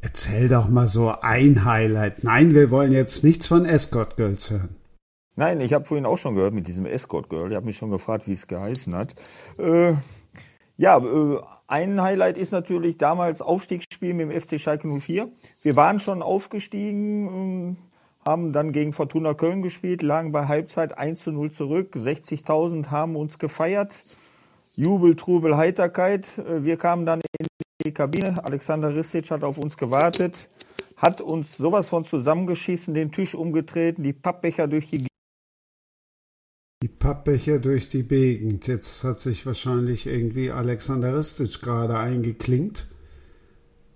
Erzähl 0.00 0.48
doch 0.48 0.68
mal 0.68 0.88
so 0.88 1.14
ein 1.20 1.64
Highlight. 1.64 2.24
Nein, 2.24 2.54
wir 2.54 2.70
wollen 2.70 2.92
jetzt 2.92 3.22
nichts 3.22 3.46
von 3.46 3.64
Escort 3.64 4.16
Girls 4.16 4.50
hören. 4.50 4.76
Nein, 5.36 5.60
ich 5.60 5.72
habe 5.72 5.84
vorhin 5.84 6.06
auch 6.06 6.18
schon 6.18 6.34
gehört 6.34 6.54
mit 6.54 6.66
diesem 6.66 6.86
Escort 6.86 7.30
Girl. 7.30 7.50
Ich 7.50 7.56
habe 7.56 7.66
mich 7.66 7.76
schon 7.76 7.90
gefragt, 7.90 8.28
wie 8.28 8.32
es 8.32 8.46
geheißen 8.46 8.94
hat. 8.94 9.14
Äh, 9.58 9.94
ja, 10.76 10.98
äh, 10.98 11.40
ein 11.72 12.02
Highlight 12.02 12.36
ist 12.36 12.52
natürlich 12.52 12.98
damals 12.98 13.40
Aufstiegsspiel 13.40 14.12
mit 14.12 14.30
dem 14.30 14.38
FC 14.38 14.60
Schalke 14.60 14.86
04. 14.86 15.30
Wir 15.62 15.74
waren 15.74 16.00
schon 16.00 16.20
aufgestiegen, 16.20 17.26
ähm, 17.28 17.76
haben 18.26 18.52
dann 18.52 18.72
gegen 18.72 18.92
Fortuna 18.92 19.32
Köln 19.32 19.62
gespielt, 19.62 20.02
lagen 20.02 20.32
bei 20.32 20.48
Halbzeit 20.48 20.98
1 20.98 21.22
zu 21.22 21.32
0 21.32 21.50
zurück. 21.50 21.96
60.000 21.96 22.90
haben 22.90 23.16
uns 23.16 23.38
gefeiert. 23.38 24.04
Jubel, 24.74 25.16
Trubel, 25.16 25.56
Heiterkeit. 25.56 26.28
Äh, 26.36 26.62
wir 26.62 26.76
kamen 26.76 27.06
dann 27.06 27.22
in 27.38 27.46
die 27.82 27.94
Kabine. 27.94 28.44
Alexander 28.44 28.94
Ristic 28.94 29.30
hat 29.30 29.42
auf 29.42 29.56
uns 29.56 29.78
gewartet, 29.78 30.50
hat 30.98 31.22
uns 31.22 31.56
sowas 31.56 31.88
von 31.88 32.04
zusammengeschissen, 32.04 32.92
den 32.92 33.12
Tisch 33.12 33.34
umgetreten, 33.34 34.02
die 34.02 34.12
Pappbecher 34.12 34.68
durch 34.68 34.90
die 34.90 35.06
die 36.82 36.88
Pappbecher 36.88 37.60
durch 37.60 37.88
die 37.88 38.02
Gegend. 38.02 38.66
Jetzt 38.66 39.04
hat 39.04 39.20
sich 39.20 39.46
wahrscheinlich 39.46 40.06
irgendwie 40.06 40.50
Alexander 40.50 41.16
Ristic 41.16 41.62
gerade 41.62 41.96
eingeklinkt 41.96 42.88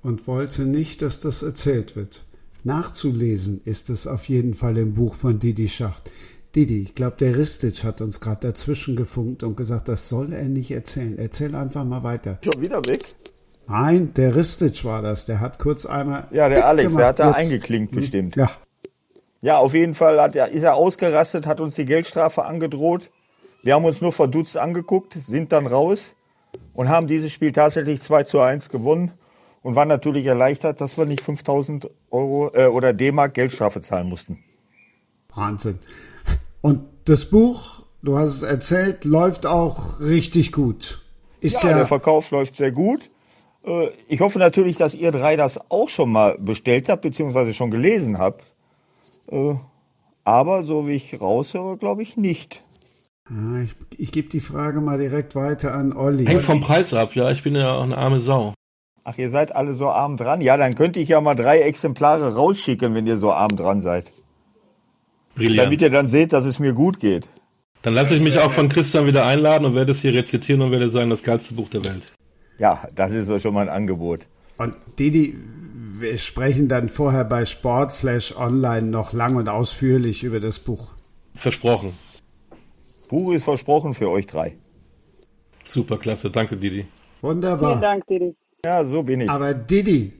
und 0.02 0.28
wollte 0.28 0.62
nicht, 0.62 1.02
dass 1.02 1.18
das 1.18 1.42
erzählt 1.42 1.96
wird. 1.96 2.24
Nachzulesen 2.62 3.60
ist 3.64 3.90
es 3.90 4.06
auf 4.06 4.28
jeden 4.28 4.54
Fall 4.54 4.78
im 4.78 4.94
Buch 4.94 5.14
von 5.16 5.40
Didi 5.40 5.68
Schacht. 5.68 6.10
Didi, 6.54 6.82
ich 6.82 6.94
glaube, 6.94 7.16
der 7.18 7.36
Ristic 7.36 7.82
hat 7.84 8.00
uns 8.00 8.20
gerade 8.20 8.46
dazwischen 8.46 8.94
gefunkt 8.96 9.42
und 9.42 9.56
gesagt, 9.56 9.88
das 9.88 10.08
soll 10.08 10.32
er 10.32 10.48
nicht 10.48 10.70
erzählen. 10.70 11.18
Erzähl 11.18 11.54
einfach 11.54 11.84
mal 11.84 12.02
weiter. 12.04 12.38
Schon 12.44 12.62
wieder 12.62 12.84
weg? 12.86 13.14
Nein, 13.68 14.14
der 14.14 14.36
Ristic 14.36 14.84
war 14.84 15.02
das. 15.02 15.26
Der 15.26 15.40
hat 15.40 15.58
kurz 15.58 15.86
einmal. 15.86 16.28
Ja, 16.30 16.48
der 16.48 16.66
Alex, 16.66 16.88
gemacht. 16.88 17.00
der 17.00 17.08
hat 17.08 17.18
da 17.18 17.28
Jetzt. 17.30 17.36
eingeklinkt 17.36 17.92
bestimmt. 17.92 18.36
Ja. 18.36 18.50
Ja, 19.42 19.58
auf 19.58 19.74
jeden 19.74 19.94
Fall 19.94 20.20
hat 20.20 20.34
er, 20.34 20.48
ist 20.48 20.62
er 20.62 20.74
ausgerastet, 20.74 21.46
hat 21.46 21.60
uns 21.60 21.74
die 21.74 21.84
Geldstrafe 21.84 22.44
angedroht. 22.44 23.10
Wir 23.62 23.74
haben 23.74 23.84
uns 23.84 24.00
nur 24.00 24.12
verdutzt 24.12 24.56
angeguckt, 24.56 25.14
sind 25.14 25.52
dann 25.52 25.66
raus 25.66 26.00
und 26.72 26.88
haben 26.88 27.06
dieses 27.06 27.32
Spiel 27.32 27.52
tatsächlich 27.52 28.02
2 28.02 28.24
zu 28.24 28.40
1 28.40 28.68
gewonnen 28.70 29.12
und 29.62 29.74
waren 29.74 29.88
natürlich 29.88 30.26
erleichtert, 30.26 30.80
dass 30.80 30.96
wir 30.96 31.06
nicht 31.06 31.20
5000 31.20 31.90
Euro 32.10 32.50
äh, 32.54 32.66
oder 32.66 32.92
D-Mark 32.92 33.34
Geldstrafe 33.34 33.80
zahlen 33.80 34.08
mussten. 34.08 34.42
Wahnsinn. 35.34 35.78
Und 36.60 36.82
das 37.04 37.26
Buch, 37.26 37.82
du 38.02 38.16
hast 38.16 38.34
es 38.34 38.42
erzählt, 38.42 39.04
läuft 39.04 39.46
auch 39.46 40.00
richtig 40.00 40.52
gut. 40.52 41.02
Ist 41.40 41.62
ja, 41.62 41.70
ja 41.70 41.76
der 41.78 41.86
Verkauf 41.86 42.30
läuft 42.30 42.56
sehr 42.56 42.70
gut. 42.70 43.10
Äh, 43.64 43.88
ich 44.08 44.20
hoffe 44.20 44.38
natürlich, 44.38 44.76
dass 44.76 44.94
ihr 44.94 45.12
drei 45.12 45.36
das 45.36 45.58
auch 45.70 45.88
schon 45.88 46.10
mal 46.10 46.36
bestellt 46.38 46.88
habt, 46.88 47.02
beziehungsweise 47.02 47.52
schon 47.52 47.70
gelesen 47.70 48.18
habt. 48.18 48.44
Äh, 49.30 49.54
aber 50.24 50.64
so 50.64 50.88
wie 50.88 50.94
ich 50.94 51.20
raushöre, 51.20 51.76
glaube 51.76 52.02
ich 52.02 52.16
nicht. 52.16 52.62
Ah, 53.28 53.62
ich, 53.62 53.74
ich 53.96 54.12
gebe 54.12 54.28
die 54.28 54.40
Frage 54.40 54.80
mal 54.80 54.98
direkt 54.98 55.34
weiter 55.34 55.74
an 55.74 55.92
Olli. 55.92 56.26
Hängt 56.26 56.42
vom 56.42 56.60
Preis 56.60 56.94
ab, 56.94 57.14
ja. 57.14 57.30
Ich 57.30 57.42
bin 57.42 57.54
ja 57.54 57.74
auch 57.74 57.82
eine 57.82 57.98
arme 57.98 58.20
Sau. 58.20 58.54
Ach, 59.02 59.18
ihr 59.18 59.30
seid 59.30 59.54
alle 59.54 59.74
so 59.74 59.88
arm 59.88 60.16
dran? 60.16 60.40
Ja, 60.40 60.56
dann 60.56 60.74
könnte 60.74 60.98
ich 60.98 61.08
ja 61.08 61.20
mal 61.20 61.34
drei 61.34 61.60
Exemplare 61.60 62.34
rausschicken, 62.34 62.94
wenn 62.94 63.06
ihr 63.06 63.16
so 63.18 63.32
arm 63.32 63.54
dran 63.54 63.80
seid. 63.80 64.10
Brilliant. 65.36 65.66
Damit 65.66 65.82
ihr 65.82 65.90
dann 65.90 66.08
seht, 66.08 66.32
dass 66.32 66.44
es 66.44 66.58
mir 66.58 66.72
gut 66.72 66.98
geht. 66.98 67.28
Dann 67.82 67.94
lasse 67.94 68.16
ich 68.16 68.22
mich 68.22 68.38
auch 68.38 68.50
von 68.50 68.68
Christian 68.68 69.06
wieder 69.06 69.24
einladen 69.24 69.64
und 69.64 69.74
werde 69.76 69.92
es 69.92 70.00
hier 70.00 70.12
rezitieren 70.12 70.60
und 70.62 70.72
werde 70.72 70.88
sagen, 70.88 71.10
das 71.10 71.22
geilste 71.22 71.54
Buch 71.54 71.68
der 71.68 71.84
Welt. 71.84 72.12
Ja, 72.58 72.88
das 72.94 73.12
ist 73.12 73.30
doch 73.30 73.38
schon 73.38 73.54
mal 73.54 73.68
ein 73.68 73.74
Angebot. 73.74 74.26
Und 74.56 74.74
Didi, 74.98 75.36
wir 76.00 76.18
sprechen 76.18 76.68
dann 76.68 76.88
vorher 76.88 77.24
bei 77.24 77.44
Sportflash 77.44 78.36
Online 78.36 78.86
noch 78.86 79.12
lang 79.12 79.36
und 79.36 79.48
ausführlich 79.48 80.24
über 80.24 80.40
das 80.40 80.58
Buch. 80.58 80.92
Versprochen. 81.34 81.92
Buch 83.08 83.32
ist 83.32 83.44
versprochen 83.44 83.94
für 83.94 84.10
euch 84.10 84.26
drei. 84.26 84.56
Super 85.64 85.98
klasse, 85.98 86.30
danke 86.30 86.56
Didi. 86.56 86.86
Wunderbar. 87.22 87.70
Vielen 87.70 87.80
Dank, 87.82 88.06
Didi. 88.06 88.36
Ja, 88.64 88.84
so 88.84 89.02
bin 89.02 89.20
ich. 89.20 89.30
Aber 89.30 89.54
Didi, 89.54 90.12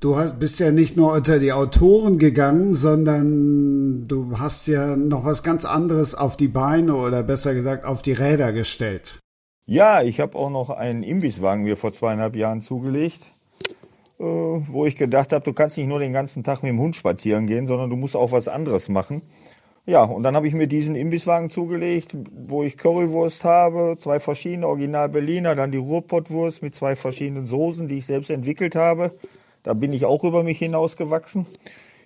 du 0.00 0.16
hast, 0.16 0.38
bist 0.38 0.60
ja 0.60 0.70
nicht 0.70 0.96
nur 0.96 1.12
unter 1.12 1.38
die 1.38 1.52
Autoren 1.52 2.18
gegangen, 2.18 2.74
sondern 2.74 4.06
du 4.06 4.38
hast 4.38 4.66
ja 4.66 4.96
noch 4.96 5.24
was 5.24 5.42
ganz 5.42 5.64
anderes 5.64 6.14
auf 6.14 6.36
die 6.36 6.48
Beine 6.48 6.94
oder 6.94 7.22
besser 7.22 7.54
gesagt 7.54 7.84
auf 7.84 8.02
die 8.02 8.12
Räder 8.12 8.52
gestellt. 8.52 9.18
Ja, 9.66 10.02
ich 10.02 10.18
habe 10.20 10.36
auch 10.36 10.50
noch 10.50 10.70
einen 10.70 11.02
Imbisswagen 11.02 11.62
mir 11.62 11.76
vor 11.76 11.92
zweieinhalb 11.92 12.34
Jahren 12.34 12.60
zugelegt, 12.60 13.20
wo 14.20 14.84
ich 14.84 14.96
gedacht 14.96 15.32
habe, 15.32 15.44
du 15.44 15.54
kannst 15.54 15.78
nicht 15.78 15.86
nur 15.86 15.98
den 15.98 16.12
ganzen 16.12 16.44
Tag 16.44 16.62
mit 16.62 16.70
dem 16.70 16.78
Hund 16.78 16.94
spazieren 16.94 17.46
gehen, 17.46 17.66
sondern 17.66 17.88
du 17.88 17.96
musst 17.96 18.16
auch 18.16 18.32
was 18.32 18.48
anderes 18.48 18.88
machen. 18.88 19.22
Ja, 19.86 20.04
und 20.04 20.22
dann 20.22 20.36
habe 20.36 20.46
ich 20.46 20.52
mir 20.52 20.66
diesen 20.66 20.94
Imbisswagen 20.94 21.48
zugelegt, 21.48 22.14
wo 22.46 22.62
ich 22.62 22.76
Currywurst 22.76 23.44
habe, 23.44 23.96
zwei 23.98 24.20
verschiedene 24.20 24.68
Original 24.68 25.08
Berliner, 25.08 25.54
dann 25.54 25.72
die 25.72 25.78
Ruhrpottwurst 25.78 26.62
mit 26.62 26.74
zwei 26.74 26.96
verschiedenen 26.96 27.46
Soßen, 27.46 27.88
die 27.88 27.98
ich 27.98 28.06
selbst 28.06 28.28
entwickelt 28.28 28.76
habe. 28.76 29.12
Da 29.62 29.72
bin 29.72 29.92
ich 29.94 30.04
auch 30.04 30.22
über 30.22 30.42
mich 30.42 30.58
hinausgewachsen. 30.58 31.46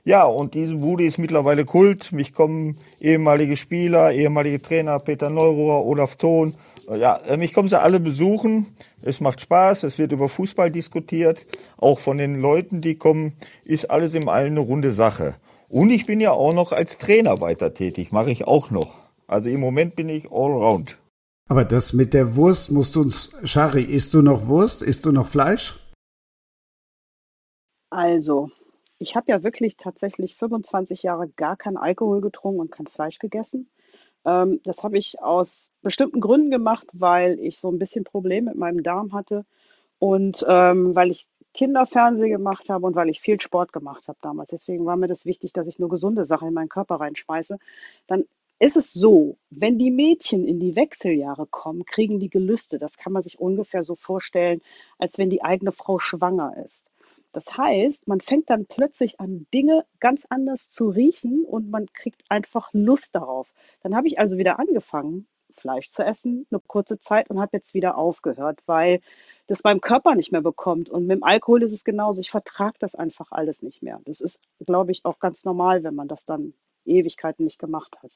Ja, 0.05 0.25
und 0.25 0.55
diese 0.55 0.77
Bude 0.77 1.05
ist 1.05 1.19
mittlerweile 1.19 1.65
Kult. 1.65 2.13
Mich 2.13 2.33
kommen 2.33 2.77
ehemalige 3.01 3.57
Spieler, 3.57 4.13
ehemalige 4.13 4.63
Trainer, 4.63 4.99
Peter 5.01 5.31
Neurohr, 5.31 5.85
Olaf 5.85 6.17
Thon. 6.17 6.55
Ja, 6.91 7.21
mich 7.37 7.55
kommen 7.55 7.69
sie 7.69 7.81
alle 7.81 8.01
besuchen. 8.01 8.67
Es 9.03 9.21
macht 9.21 9.41
Spaß. 9.41 9.85
Es 9.85 9.99
wird 9.99 10.13
über 10.13 10.29
Fußball 10.29 10.71
diskutiert. 10.71 11.47
Auch 11.77 11.99
von 11.99 12.19
den 12.19 12.41
Leuten, 12.41 12.81
die 12.81 12.97
kommen, 12.97 13.35
ist 13.65 13.91
alles 13.91 14.15
im 14.15 14.29
Allen 14.29 14.53
eine 14.53 14.61
runde 14.61 14.93
Sache. 14.93 15.35
Und 15.69 15.91
ich 15.91 16.07
bin 16.07 16.21
ja 16.21 16.33
auch 16.33 16.53
noch 16.53 16.73
als 16.73 16.99
Trainer 16.99 17.41
weiter 17.41 17.75
tätig, 17.75 18.13
mache 18.13 18.31
ich 18.31 18.47
auch 18.47 18.71
noch. 18.71 18.95
Also 19.27 19.49
im 19.49 19.61
Moment 19.61 19.97
bin 19.97 20.09
ich 20.09 20.31
allround. 20.31 20.99
Aber 21.49 21.65
das 21.65 21.93
mit 21.93 22.15
der 22.15 22.37
Wurst 22.37 22.71
musst 22.71 22.97
du 22.97 23.03
uns, 23.03 23.31
Shari, 23.45 23.83
isst 23.83 24.15
du 24.15 24.23
noch 24.23 24.47
Wurst? 24.47 24.83
Isst 24.83 25.05
du 25.05 25.13
noch 25.13 25.27
Fleisch? 25.27 25.79
Also, 27.91 28.51
ich 28.99 29.15
habe 29.15 29.31
ja 29.31 29.43
wirklich 29.43 29.77
tatsächlich 29.77 30.37
25 30.37 31.03
Jahre 31.03 31.29
gar 31.29 31.57
keinen 31.57 31.77
Alkohol 31.77 32.21
getrunken 32.21 32.61
und 32.61 32.73
kein 32.73 32.87
Fleisch 32.87 33.19
gegessen. 33.19 33.69
Ähm, 34.25 34.61
das 34.65 34.83
habe 34.83 34.99
ich 34.99 35.21
aus 35.23 35.71
bestimmten 35.83 36.21
Gründen 36.21 36.51
gemacht, 36.51 36.87
weil 36.93 37.39
ich 37.41 37.59
so 37.59 37.71
ein 37.71 37.79
bisschen 37.79 38.05
Probleme 38.05 38.51
mit 38.51 38.59
meinem 38.59 38.83
Darm 38.83 39.13
hatte 39.13 39.45
und 39.99 40.45
ähm, 40.49 40.95
weil 40.95 41.11
ich 41.11 41.27
Kinderfernsehen 41.55 42.31
gemacht 42.31 42.69
habe 42.69 42.87
und 42.87 42.97
weil 42.97 43.09
ich 43.09 43.21
viel 43.21 43.41
Sport 43.41 43.73
gemacht 43.73 44.09
habe 44.09 44.19
damals. 44.23 44.51
Deswegen 44.51 44.87
war 44.87 44.97
mir 44.97 45.07
das 45.07 45.25
wichtig, 45.25 45.53
dass 45.53 45.69
ich 45.69 45.79
nur 45.79 45.89
gesunde 45.89 46.27
Sachen 46.27 46.49
in 46.49 46.55
meinen 46.55 46.69
Körper 46.69 46.97
reinschmeiße. 46.97 47.59
Dann 48.09 48.25
ist 48.59 48.77
es 48.77 48.93
so, 48.93 49.37
wenn 49.51 49.79
die 49.79 49.91
Mädchen 49.91 50.47
in 50.47 50.59
die 50.59 50.77
Wechseljahre 50.77 51.47
kommen, 51.47 51.85
kriegen 51.85 52.19
die 52.19 52.31
Gelüste. 52.31 52.79
Das 52.79 52.97
kann 52.97 53.13
man 53.13 53.23
sich 53.23 53.39
ungefähr 53.39 53.85
so 53.85 53.95
vorstellen, 53.95 54.63
als 54.99 55.19
wenn 55.19 55.31
die 55.31 55.43
eigene 55.43 55.73
Frau 55.73 55.99
schwanger 55.99 56.57
ist. 56.65 56.85
Das 57.35 57.59
heißt, 57.59 58.07
man 58.07 58.21
fängt 58.21 58.49
dann 58.49 58.65
plötzlich 58.65 59.19
an, 59.21 59.47
Dinge 59.53 59.85
ganz 59.99 60.25
anders 60.31 60.71
zu 60.71 60.89
riechen 60.89 61.45
und 61.45 61.69
man 61.69 61.87
kriegt 61.93 62.23
einfach 62.31 62.71
Lust 62.73 63.15
darauf. 63.15 63.53
Dann 63.83 63.97
habe 63.97 64.07
ich 64.07 64.21
also 64.21 64.39
wieder 64.39 64.61
angefangen, 64.61 65.27
Fleisch 65.57 65.91
zu 65.91 66.03
essen, 66.05 66.47
eine 66.51 66.61
kurze 66.61 66.99
Zeit 66.99 67.31
und 67.31 67.41
habe 67.41 67.57
jetzt 67.57 67.75
wieder 67.75 67.99
aufgehört, 67.99 68.61
weil 68.67 69.01
das 69.49 69.63
beim 69.63 69.81
Körper 69.81 70.15
nicht 70.15 70.31
mehr 70.31 70.43
bekommt. 70.43 70.89
Und 70.89 71.07
mit 71.07 71.17
dem 71.17 71.25
Alkohol 71.25 71.65
ist 71.65 71.73
es 71.73 71.85
genauso. 71.85 72.21
Ich 72.21 72.31
vertrage 72.31 72.77
das 72.79 72.95
einfach 72.95 73.33
alles 73.33 73.63
nicht 73.63 73.83
mehr. 73.83 74.01
Das 74.05 74.21
ist, 74.21 74.39
glaube 74.65 74.93
ich, 74.93 75.05
auch 75.05 75.19
ganz 75.19 75.45
normal, 75.45 75.83
wenn 75.83 75.95
man 75.95 76.09
das 76.09 76.25
dann 76.25 76.55
Ewigkeiten 76.85 77.45
nicht 77.45 77.59
gemacht 77.59 77.97
hat. 78.03 78.13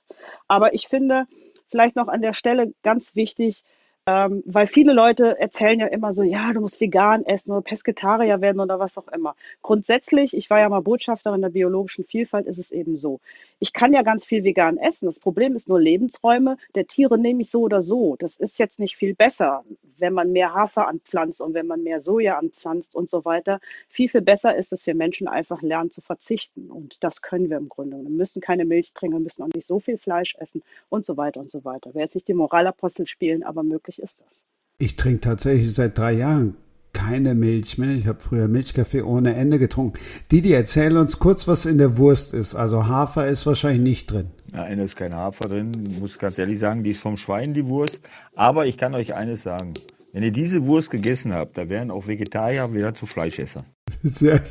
Aber 0.46 0.74
ich 0.74 0.88
finde, 0.88 1.26
vielleicht 1.66 1.96
noch 1.96 2.09
an 2.09 2.22
der 2.22 2.35
Stelle 2.35 2.72
ganz 2.83 3.14
wichtig, 3.16 3.64
ähm, 4.08 4.42
weil 4.46 4.66
viele 4.66 4.94
Leute 4.94 5.38
erzählen 5.38 5.80
ja 5.80 5.86
immer 5.86 6.14
so, 6.14 6.22
ja, 6.22 6.54
du 6.54 6.62
musst 6.62 6.80
vegan 6.80 7.26
essen 7.26 7.52
oder 7.52 7.60
Pesketarier 7.60 8.40
werden 8.40 8.60
oder 8.60 8.78
was 8.78 8.96
auch 8.96 9.08
immer. 9.08 9.34
Grundsätzlich, 9.60 10.34
ich 10.34 10.48
war 10.48 10.60
ja 10.60 10.68
mal 10.70 10.80
Botschafterin 10.80 11.42
der 11.42 11.50
biologischen 11.50 12.06
Vielfalt, 12.06 12.46
ist 12.46 12.58
es 12.58 12.70
eben 12.70 12.96
so. 12.96 13.20
Ich 13.58 13.74
kann 13.74 13.92
ja 13.92 14.02
ganz 14.02 14.24
viel 14.24 14.44
vegan 14.44 14.78
essen. 14.78 15.06
Das 15.06 15.18
Problem 15.18 15.54
ist 15.54 15.68
nur 15.68 15.78
Lebensräume 15.78 16.56
der 16.74 16.86
Tiere 16.86 17.18
nehme 17.18 17.42
ich 17.42 17.50
so 17.50 17.62
oder 17.62 17.82
so. 17.82 18.16
Das 18.18 18.36
ist 18.36 18.58
jetzt 18.58 18.78
nicht 18.78 18.96
viel 18.96 19.14
besser, 19.14 19.64
wenn 19.98 20.12
man 20.12 20.32
mehr 20.32 20.54
Hafer 20.54 20.88
anpflanzt 20.88 21.40
und 21.40 21.54
wenn 21.54 21.66
man 21.66 21.82
mehr 21.82 22.00
Soja 22.00 22.38
anpflanzt 22.38 22.94
und 22.94 23.10
so 23.10 23.24
weiter. 23.24 23.60
Viel, 23.88 24.08
viel 24.08 24.20
besser 24.22 24.54
ist 24.56 24.72
es, 24.72 24.86
wir 24.86 24.94
Menschen 24.94 25.28
einfach 25.28 25.60
lernen 25.62 25.90
zu 25.90 26.00
verzichten. 26.00 26.70
Und 26.70 27.02
das 27.02 27.20
können 27.20 27.50
wir 27.50 27.56
im 27.56 27.68
Grunde. 27.68 27.96
Wir 27.96 28.10
müssen 28.10 28.40
keine 28.40 28.64
Milch 28.64 28.92
trinken, 28.92 29.16
wir 29.16 29.22
müssen 29.22 29.42
auch 29.42 29.48
nicht 29.54 29.66
so 29.66 29.80
viel 29.80 29.98
Fleisch 29.98 30.36
essen 30.38 30.62
und 30.88 31.04
so 31.04 31.16
weiter 31.16 31.40
und 31.40 31.50
so 31.50 31.64
weiter. 31.64 31.90
Wer 31.94 32.02
jetzt 32.02 32.14
nicht 32.14 32.28
die 32.28 32.34
Moralapostel 32.34 33.06
spielen, 33.06 33.42
aber 33.42 33.62
möglich 33.98 34.02
ist 34.02 34.20
das. 34.20 34.44
Ich 34.78 34.96
trinke 34.96 35.20
tatsächlich 35.20 35.74
seit 35.74 35.98
drei 35.98 36.12
Jahren 36.12 36.56
keine 36.92 37.34
Milch 37.34 37.78
mehr. 37.78 37.90
Ich 37.90 38.06
habe 38.06 38.20
früher 38.20 38.48
Milchkaffee 38.48 39.02
ohne 39.02 39.34
Ende 39.34 39.58
getrunken. 39.58 39.98
Didi, 40.32 40.52
erzähl 40.52 40.96
uns 40.96 41.18
kurz, 41.18 41.46
was 41.46 41.66
in 41.66 41.78
der 41.78 41.98
Wurst 41.98 42.34
ist. 42.34 42.54
Also 42.54 42.87
Hafer 42.87 43.28
ist 43.28 43.46
wahrscheinlich 43.46 43.82
nicht 43.82 44.11
drin. 44.11 44.30
Nein, 44.52 44.78
da 44.78 44.84
ist 44.84 44.96
kein 44.96 45.14
Hafer 45.14 45.48
drin. 45.48 45.72
Ich 45.90 46.00
muss 46.00 46.18
ganz 46.18 46.38
ehrlich 46.38 46.58
sagen, 46.58 46.82
die 46.82 46.90
ist 46.90 47.00
vom 47.00 47.16
Schwein, 47.16 47.54
die 47.54 47.66
Wurst. 47.66 48.00
Aber 48.34 48.66
ich 48.66 48.78
kann 48.78 48.94
euch 48.94 49.14
eines 49.14 49.42
sagen. 49.42 49.74
Wenn 50.12 50.22
ihr 50.22 50.32
diese 50.32 50.64
Wurst 50.64 50.90
gegessen 50.90 51.34
habt, 51.34 51.58
da 51.58 51.68
wären 51.68 51.90
auch 51.90 52.06
Vegetarier 52.06 52.72
wieder 52.72 52.94
zu 52.94 53.06
Fleischesser. 53.06 53.64
Sehr. 54.02 54.42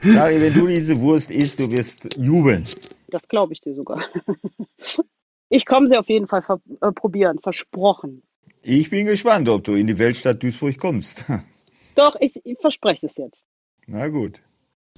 Sag, 0.00 0.32
wenn 0.34 0.52
du 0.52 0.66
diese 0.66 1.00
Wurst 1.00 1.30
isst, 1.30 1.60
du 1.60 1.70
wirst 1.70 2.16
jubeln. 2.16 2.66
Das 3.08 3.26
glaube 3.28 3.52
ich 3.52 3.60
dir 3.60 3.74
sogar. 3.74 4.04
Ich 5.50 5.64
komme 5.64 5.88
sie 5.88 5.96
auf 5.96 6.08
jeden 6.08 6.26
Fall 6.26 6.44
äh, 6.80 6.92
probieren, 6.92 7.38
versprochen. 7.38 8.22
Ich 8.70 8.90
bin 8.90 9.06
gespannt, 9.06 9.48
ob 9.48 9.64
du 9.64 9.72
in 9.72 9.86
die 9.86 9.98
Weltstadt 9.98 10.42
Duisburg 10.42 10.76
kommst. 10.76 11.24
Doch, 11.94 12.16
ich, 12.20 12.34
ich 12.44 12.58
verspreche 12.60 13.06
es 13.06 13.16
jetzt. 13.16 13.46
Na 13.86 14.08
gut. 14.08 14.42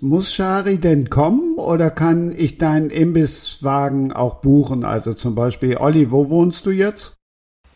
Muss 0.00 0.34
Shari 0.34 0.78
denn 0.78 1.08
kommen 1.08 1.56
oder 1.56 1.90
kann 1.90 2.34
ich 2.36 2.58
deinen 2.58 2.90
Imbisswagen 2.90 4.12
auch 4.12 4.40
buchen? 4.40 4.84
Also 4.84 5.12
zum 5.12 5.36
Beispiel, 5.36 5.76
Olli, 5.76 6.10
wo 6.10 6.30
wohnst 6.30 6.66
du 6.66 6.72
jetzt? 6.72 7.14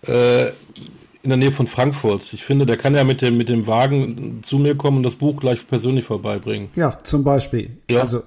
Äh, 0.05 0.49
in 0.49 1.29
der 1.29 1.37
Nähe 1.37 1.53
von 1.53 1.69
Frankfurt. 1.69 2.33
Ich 2.33 2.43
finde, 2.43 2.67
der 2.67 2.77
kann 2.77 2.97
ja 2.97 3.05
mit 3.05 3.23
dem, 3.23 3.37
mit 3.37 3.49
dem 3.49 3.69
Wagen 3.69 4.41
zu 4.43 4.59
mir 4.59 4.77
kommen 4.77 4.97
und 4.97 5.03
das 5.05 5.15
Buch 5.15 5.37
gleich 5.37 5.65
persönlich 5.65 6.07
vorbeibringen. 6.07 6.71
Ja, 6.75 6.99
zum 7.05 7.23
Beispiel. 7.23 7.71
Ja. 7.89 8.01
Also 8.01 8.25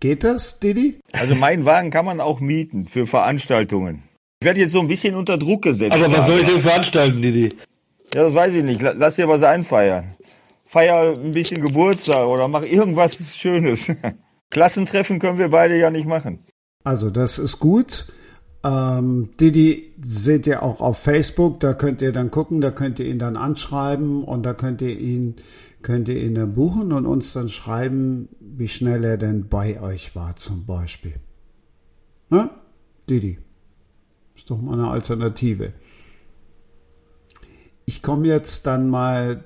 geht 0.00 0.24
das, 0.24 0.58
Didi? 0.58 0.98
Also 1.12 1.36
meinen 1.36 1.64
Wagen 1.64 1.92
kann 1.92 2.04
man 2.04 2.20
auch 2.20 2.40
mieten 2.40 2.88
für 2.88 3.06
Veranstaltungen. 3.06 4.02
Ich 4.40 4.44
werde 4.44 4.60
jetzt 4.60 4.72
so 4.72 4.80
ein 4.80 4.86
bisschen 4.86 5.16
unter 5.16 5.36
Druck 5.36 5.62
gesetzt. 5.62 5.96
Aber 5.96 6.12
was 6.12 6.26
soll 6.26 6.40
ich 6.40 6.46
denn 6.46 6.62
veranstalten, 6.62 7.20
Didi? 7.20 7.48
Ja, 8.14 8.22
das 8.22 8.34
weiß 8.34 8.54
ich 8.54 8.62
nicht. 8.62 8.80
Lass 8.80 9.16
dir 9.16 9.26
was 9.26 9.42
einfeiern. 9.42 10.14
Feier 10.64 11.18
ein 11.18 11.32
bisschen 11.32 11.60
Geburtstag 11.60 12.26
oder 12.28 12.46
mach 12.46 12.62
irgendwas 12.62 13.18
Schönes. 13.34 13.90
Klassentreffen 14.50 15.18
können 15.18 15.38
wir 15.38 15.48
beide 15.48 15.76
ja 15.76 15.90
nicht 15.90 16.06
machen. 16.06 16.38
Also 16.84 17.10
das 17.10 17.38
ist 17.38 17.58
gut. 17.58 18.06
Ähm, 18.64 19.30
Didi 19.40 19.92
seht 20.00 20.46
ihr 20.46 20.62
auch 20.62 20.80
auf 20.80 20.98
Facebook, 20.98 21.58
da 21.60 21.74
könnt 21.74 22.00
ihr 22.02 22.12
dann 22.12 22.30
gucken, 22.30 22.60
da 22.60 22.70
könnt 22.70 22.98
ihr 22.98 23.06
ihn 23.06 23.18
dann 23.18 23.36
anschreiben 23.36 24.24
und 24.24 24.44
da 24.44 24.54
könnt 24.54 24.82
ihr 24.82 24.98
ihn, 24.98 25.36
könnt 25.82 26.08
ihr 26.08 26.20
ihn 26.22 26.34
dann 26.34 26.54
buchen 26.54 26.92
und 26.92 27.06
uns 27.06 27.32
dann 27.32 27.48
schreiben, 27.48 28.28
wie 28.40 28.68
schnell 28.68 29.04
er 29.04 29.16
denn 29.16 29.48
bei 29.48 29.80
euch 29.80 30.14
war 30.14 30.36
zum 30.36 30.64
Beispiel. 30.64 31.14
Ne? 32.30 32.50
Didi. 33.08 33.38
Ist 34.48 34.52
doch 34.52 34.62
mal 34.62 34.78
eine 34.78 34.88
Alternative. 34.88 35.74
Ich 37.84 38.00
komme 38.00 38.26
jetzt 38.28 38.66
dann 38.66 38.88
mal 38.88 39.44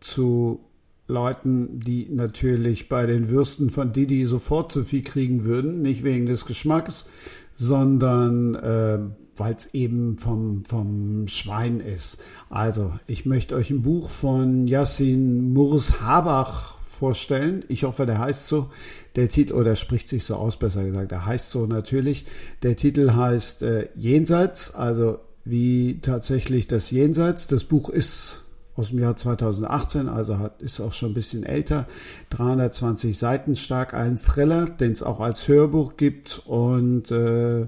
zu 0.00 0.60
Leuten, 1.08 1.80
die 1.80 2.06
natürlich 2.10 2.90
bei 2.90 3.06
den 3.06 3.30
Würsten 3.30 3.70
von 3.70 3.94
Didi 3.94 4.26
sofort 4.26 4.72
zu 4.72 4.84
viel 4.84 5.00
kriegen 5.00 5.44
würden, 5.44 5.80
nicht 5.80 6.04
wegen 6.04 6.26
des 6.26 6.44
Geschmacks, 6.44 7.06
sondern 7.54 8.56
äh, 8.56 8.98
weil 9.38 9.54
es 9.54 9.72
eben 9.72 10.18
vom, 10.18 10.66
vom 10.66 11.26
Schwein 11.26 11.80
ist. 11.80 12.18
Also, 12.50 12.92
ich 13.06 13.24
möchte 13.24 13.54
euch 13.54 13.70
ein 13.70 13.80
Buch 13.80 14.10
von 14.10 14.66
Yassin 14.66 15.54
Murs 15.54 16.02
Habach 16.02 16.74
vorstellen. 17.00 17.64
Ich 17.68 17.84
hoffe, 17.84 18.04
der 18.04 18.18
heißt 18.18 18.46
so. 18.46 18.68
Der 19.16 19.30
Titel, 19.30 19.54
oder 19.54 19.74
spricht 19.74 20.06
sich 20.06 20.24
so 20.24 20.36
aus, 20.36 20.58
besser 20.58 20.84
gesagt, 20.84 21.10
der 21.10 21.24
heißt 21.24 21.50
so 21.50 21.66
natürlich. 21.66 22.26
Der 22.62 22.76
Titel 22.76 23.14
heißt 23.14 23.62
äh, 23.62 23.88
Jenseits, 23.94 24.74
also 24.74 25.18
wie 25.44 25.98
tatsächlich 26.02 26.68
das 26.68 26.90
Jenseits. 26.90 27.46
Das 27.46 27.64
Buch 27.64 27.88
ist 27.88 28.44
aus 28.76 28.90
dem 28.90 28.98
Jahr 28.98 29.16
2018, 29.16 30.08
also 30.08 30.38
hat, 30.38 30.60
ist 30.60 30.78
auch 30.80 30.92
schon 30.92 31.12
ein 31.12 31.14
bisschen 31.14 31.42
älter, 31.42 31.86
320 32.30 33.18
Seiten 33.18 33.56
stark, 33.56 33.94
ein 33.94 34.16
Thriller, 34.16 34.66
den 34.66 34.92
es 34.92 35.02
auch 35.02 35.20
als 35.20 35.48
Hörbuch 35.48 35.96
gibt 35.96 36.42
und 36.46 37.10
äh, 37.10 37.66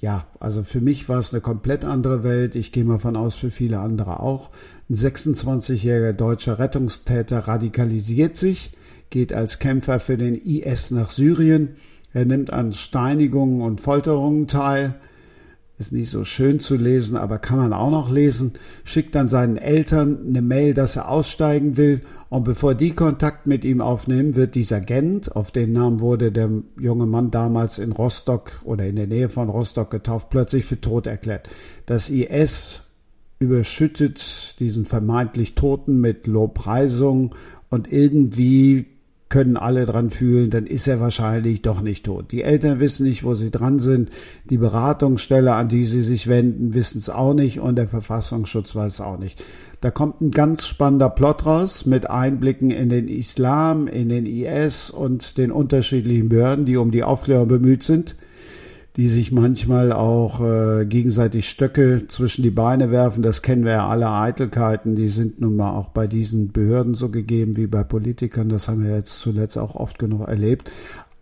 ja, 0.00 0.26
also 0.40 0.62
für 0.62 0.80
mich 0.80 1.08
war 1.08 1.18
es 1.18 1.32
eine 1.32 1.40
komplett 1.40 1.84
andere 1.84 2.22
Welt. 2.22 2.54
Ich 2.54 2.72
gehe 2.72 2.84
mal 2.84 2.98
von 2.98 3.16
aus, 3.16 3.36
für 3.36 3.50
viele 3.50 3.80
andere 3.80 4.20
auch. 4.20 4.50
Ein 4.90 4.94
26-jähriger 4.94 6.12
deutscher 6.12 6.58
Rettungstäter 6.58 7.40
radikalisiert 7.40 8.36
sich, 8.36 8.72
geht 9.10 9.32
als 9.32 9.58
Kämpfer 9.58 9.98
für 9.98 10.16
den 10.16 10.34
IS 10.34 10.90
nach 10.90 11.10
Syrien. 11.10 11.76
Er 12.12 12.24
nimmt 12.24 12.52
an 12.52 12.72
Steinigungen 12.72 13.62
und 13.62 13.80
Folterungen 13.80 14.46
teil, 14.46 14.94
ist 15.78 15.92
nicht 15.92 16.10
so 16.10 16.24
schön 16.24 16.58
zu 16.58 16.76
lesen, 16.76 17.16
aber 17.16 17.38
kann 17.38 17.58
man 17.58 17.72
auch 17.74 17.90
noch 17.90 18.10
lesen. 18.10 18.54
Schickt 18.84 19.14
dann 19.14 19.28
seinen 19.28 19.58
Eltern 19.58 20.18
eine 20.26 20.40
Mail, 20.40 20.72
dass 20.72 20.96
er 20.96 21.10
aussteigen 21.10 21.76
will. 21.76 22.00
Und 22.30 22.44
bevor 22.44 22.74
die 22.74 22.92
Kontakt 22.92 23.46
mit 23.46 23.64
ihm 23.64 23.82
aufnehmen, 23.82 24.36
wird 24.36 24.54
dieser 24.54 24.80
Gent, 24.80 25.36
auf 25.36 25.50
den 25.50 25.72
Namen 25.72 26.00
wurde 26.00 26.32
der 26.32 26.50
junge 26.80 27.06
Mann 27.06 27.30
damals 27.30 27.78
in 27.78 27.92
Rostock 27.92 28.52
oder 28.64 28.86
in 28.86 28.96
der 28.96 29.06
Nähe 29.06 29.28
von 29.28 29.50
Rostock 29.50 29.90
getauft, 29.90 30.30
plötzlich 30.30 30.64
für 30.64 30.80
tot 30.80 31.06
erklärt. 31.06 31.48
Das 31.84 32.08
IS 32.08 32.80
überschüttet 33.38 34.58
diesen 34.60 34.86
vermeintlich 34.86 35.54
Toten 35.54 36.00
mit 36.00 36.26
Lobpreisung 36.26 37.34
und 37.68 37.92
irgendwie 37.92 38.86
können 39.28 39.56
alle 39.56 39.86
dran 39.86 40.10
fühlen, 40.10 40.50
dann 40.50 40.66
ist 40.66 40.86
er 40.86 41.00
wahrscheinlich 41.00 41.62
doch 41.62 41.80
nicht 41.80 42.06
tot. 42.06 42.30
Die 42.30 42.42
Eltern 42.42 42.78
wissen 42.78 43.06
nicht, 43.06 43.24
wo 43.24 43.34
sie 43.34 43.50
dran 43.50 43.78
sind. 43.78 44.10
Die 44.48 44.56
Beratungsstelle, 44.56 45.52
an 45.54 45.68
die 45.68 45.84
sie 45.84 46.02
sich 46.02 46.28
wenden, 46.28 46.74
wissen 46.74 46.98
es 46.98 47.10
auch 47.10 47.34
nicht 47.34 47.58
und 47.58 47.76
der 47.76 47.88
Verfassungsschutz 47.88 48.76
weiß 48.76 49.00
auch 49.00 49.18
nicht. 49.18 49.42
Da 49.80 49.90
kommt 49.90 50.20
ein 50.20 50.30
ganz 50.30 50.66
spannender 50.66 51.10
Plot 51.10 51.44
raus 51.44 51.86
mit 51.86 52.08
Einblicken 52.08 52.70
in 52.70 52.88
den 52.88 53.08
Islam, 53.08 53.88
in 53.88 54.08
den 54.08 54.26
IS 54.26 54.90
und 54.90 55.38
den 55.38 55.50
unterschiedlichen 55.50 56.28
Behörden, 56.28 56.64
die 56.64 56.76
um 56.76 56.90
die 56.90 57.02
Aufklärung 57.02 57.48
bemüht 57.48 57.82
sind 57.82 58.16
die 58.96 59.08
sich 59.08 59.30
manchmal 59.30 59.92
auch 59.92 60.40
äh, 60.40 60.86
gegenseitig 60.86 61.48
Stöcke 61.48 62.08
zwischen 62.08 62.42
die 62.42 62.50
Beine 62.50 62.90
werfen. 62.90 63.22
Das 63.22 63.42
kennen 63.42 63.64
wir 63.64 63.72
ja 63.72 63.86
alle 63.86 64.10
Eitelkeiten. 64.10 64.96
Die 64.96 65.08
sind 65.08 65.40
nun 65.40 65.56
mal 65.56 65.72
auch 65.72 65.90
bei 65.90 66.06
diesen 66.06 66.50
Behörden 66.50 66.94
so 66.94 67.10
gegeben 67.10 67.58
wie 67.58 67.66
bei 67.66 67.82
Politikern. 67.82 68.48
Das 68.48 68.68
haben 68.68 68.82
wir 68.82 68.96
jetzt 68.96 69.18
zuletzt 69.18 69.58
auch 69.58 69.74
oft 69.74 69.98
genug 69.98 70.26
erlebt. 70.26 70.70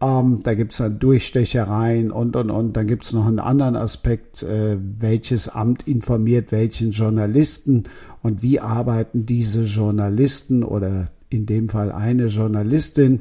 Ähm, 0.00 0.40
da 0.44 0.54
gibt's 0.54 0.76
dann 0.76 1.00
Durchstechereien 1.00 2.12
und, 2.12 2.37
und, 2.37 2.50
und. 2.50 2.76
Dann 2.76 2.87
gibt's 2.87 3.12
noch 3.12 3.26
einen 3.26 3.40
anderen 3.40 3.74
Aspekt, 3.74 4.44
äh, 4.44 4.76
welches 4.78 5.48
Amt 5.48 5.88
informiert 5.88 6.52
welchen 6.52 6.92
Journalisten 6.92 7.84
und 8.22 8.42
wie 8.42 8.60
arbeiten 8.60 9.26
diese 9.26 9.62
Journalisten 9.62 10.62
oder 10.62 11.08
in 11.28 11.46
dem 11.46 11.68
Fall 11.68 11.90
eine 11.90 12.26
Journalistin 12.26 13.20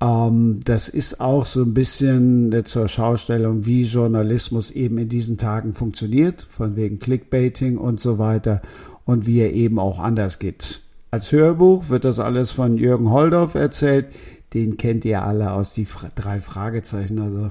ähm, 0.00 0.60
das 0.64 0.88
ist 0.88 1.20
auch 1.20 1.46
so 1.46 1.62
ein 1.62 1.74
bisschen 1.74 2.64
zur 2.64 2.88
Schaustellung, 2.88 3.66
wie 3.66 3.82
Journalismus 3.82 4.70
eben 4.70 4.98
in 4.98 5.08
diesen 5.08 5.36
Tagen 5.36 5.74
funktioniert, 5.74 6.46
von 6.48 6.76
wegen 6.76 6.98
Clickbaiting 6.98 7.76
und 7.76 8.00
so 8.00 8.18
weiter 8.18 8.62
und 9.04 9.26
wie 9.26 9.40
er 9.40 9.52
eben 9.52 9.78
auch 9.78 9.98
anders 9.98 10.38
geht. 10.38 10.80
Als 11.10 11.32
Hörbuch 11.32 11.88
wird 11.88 12.04
das 12.04 12.20
alles 12.20 12.52
von 12.52 12.78
Jürgen 12.78 13.10
Holdorf 13.10 13.54
erzählt. 13.54 14.06
Den 14.54 14.76
kennt 14.76 15.04
ihr 15.04 15.22
alle 15.22 15.52
aus 15.52 15.72
die 15.72 15.86
drei 16.14 16.40
Fragezeichen. 16.40 17.20
Also 17.20 17.50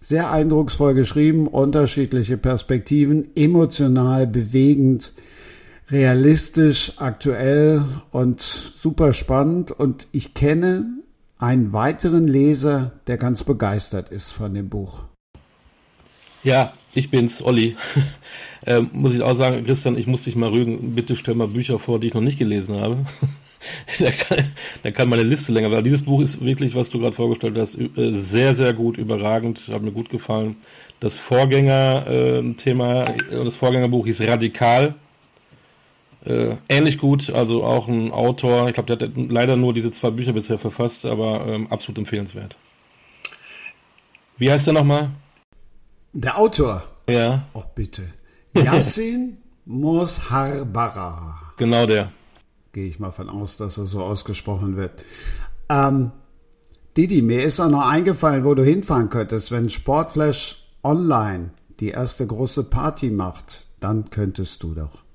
sehr 0.00 0.30
eindrucksvoll 0.30 0.94
geschrieben, 0.94 1.46
unterschiedliche 1.46 2.36
Perspektiven, 2.36 3.28
emotional 3.36 4.26
bewegend, 4.26 5.12
realistisch, 5.88 6.94
aktuell 6.96 7.84
und 8.10 8.40
super 8.40 9.12
spannend. 9.12 9.70
Und 9.70 10.08
ich 10.12 10.34
kenne 10.34 10.86
einen 11.46 11.72
weiteren 11.72 12.26
Leser, 12.26 12.90
der 13.06 13.18
ganz 13.18 13.44
begeistert 13.44 14.10
ist 14.10 14.32
von 14.32 14.52
dem 14.52 14.68
Buch. 14.68 15.04
Ja, 16.42 16.72
ich 16.92 17.08
bin's, 17.08 17.40
Olli. 17.40 17.76
ähm, 18.66 18.90
muss 18.92 19.14
ich 19.14 19.22
auch 19.22 19.36
sagen, 19.36 19.64
Christian, 19.64 19.96
ich 19.96 20.08
muss 20.08 20.24
dich 20.24 20.34
mal 20.34 20.50
rügen. 20.50 20.96
Bitte 20.96 21.14
stell 21.14 21.36
mal 21.36 21.46
Bücher 21.46 21.78
vor, 21.78 22.00
die 22.00 22.08
ich 22.08 22.14
noch 22.14 22.20
nicht 22.20 22.38
gelesen 22.38 22.80
habe. 22.80 23.06
da, 24.00 24.10
kann, 24.10 24.52
da 24.82 24.90
kann 24.90 25.08
meine 25.08 25.22
Liste 25.22 25.52
länger, 25.52 25.70
weil 25.70 25.84
dieses 25.84 26.02
Buch 26.02 26.20
ist 26.20 26.44
wirklich, 26.44 26.74
was 26.74 26.90
du 26.90 26.98
gerade 26.98 27.14
vorgestellt 27.14 27.56
hast, 27.56 27.78
äh, 27.78 28.10
sehr, 28.10 28.52
sehr 28.52 28.72
gut, 28.72 28.98
überragend, 28.98 29.68
hat 29.68 29.82
mir 29.82 29.92
gut 29.92 30.08
gefallen. 30.08 30.56
Das 30.98 31.16
Vorgängerthema, 31.16 33.04
äh, 33.04 33.44
das 33.44 33.54
Vorgängerbuch 33.54 34.06
hieß 34.06 34.22
Radikal 34.22 34.96
äh, 36.26 36.56
ähnlich 36.68 36.98
gut, 36.98 37.30
also 37.30 37.64
auch 37.64 37.88
ein 37.88 38.10
Autor, 38.10 38.68
ich 38.68 38.74
glaube, 38.74 38.94
der 38.96 39.08
hat 39.08 39.16
leider 39.16 39.56
nur 39.56 39.72
diese 39.72 39.92
zwei 39.92 40.10
Bücher 40.10 40.32
bisher 40.32 40.58
verfasst, 40.58 41.04
aber 41.04 41.46
ähm, 41.46 41.68
absolut 41.68 41.98
empfehlenswert. 41.98 42.56
Wie 44.36 44.50
heißt 44.50 44.66
der 44.66 44.74
nochmal? 44.74 45.10
Der 46.12 46.38
Autor? 46.38 46.84
Ja. 47.08 47.46
Oh, 47.54 47.62
bitte. 47.74 48.02
Yassin 48.54 49.38
Mosharbara. 49.64 51.40
Genau 51.56 51.86
der. 51.86 52.12
Gehe 52.72 52.88
ich 52.88 52.98
mal 52.98 53.12
von 53.12 53.28
aus, 53.28 53.56
dass 53.56 53.78
er 53.78 53.86
so 53.86 54.02
ausgesprochen 54.02 54.76
wird. 54.76 55.04
Ähm, 55.68 56.12
Didi, 56.96 57.22
mir 57.22 57.42
ist 57.44 57.60
auch 57.60 57.70
noch 57.70 57.86
eingefallen, 57.86 58.44
wo 58.44 58.54
du 58.54 58.64
hinfahren 58.64 59.10
könntest. 59.10 59.50
Wenn 59.52 59.70
Sportflash 59.70 60.64
Online 60.82 61.50
die 61.80 61.88
erste 61.88 62.26
große 62.26 62.64
Party 62.64 63.10
macht, 63.10 63.68
dann 63.80 64.10
könntest 64.10 64.62
du 64.62 64.74
doch. 64.74 65.05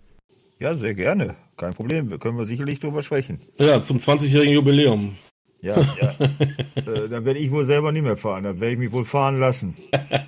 Ja, 0.61 0.75
sehr 0.75 0.93
gerne. 0.93 1.33
Kein 1.57 1.73
Problem. 1.73 2.11
Wir 2.11 2.19
können 2.19 2.37
wir 2.37 2.45
sicherlich 2.45 2.79
drüber 2.79 3.01
sprechen. 3.01 3.39
Ja, 3.57 3.83
zum 3.83 3.97
20-jährigen 3.97 4.53
Jubiläum. 4.53 5.17
Ja, 5.59 5.75
ja. 5.99 6.15
äh, 6.75 7.09
dann 7.09 7.25
werde 7.25 7.39
ich 7.39 7.49
wohl 7.49 7.65
selber 7.65 7.91
nicht 7.91 8.03
mehr 8.03 8.15
fahren. 8.15 8.43
Dann 8.43 8.59
werde 8.59 8.73
ich 8.73 8.77
mich 8.77 8.91
wohl 8.91 9.03
fahren 9.03 9.39
lassen. 9.39 9.75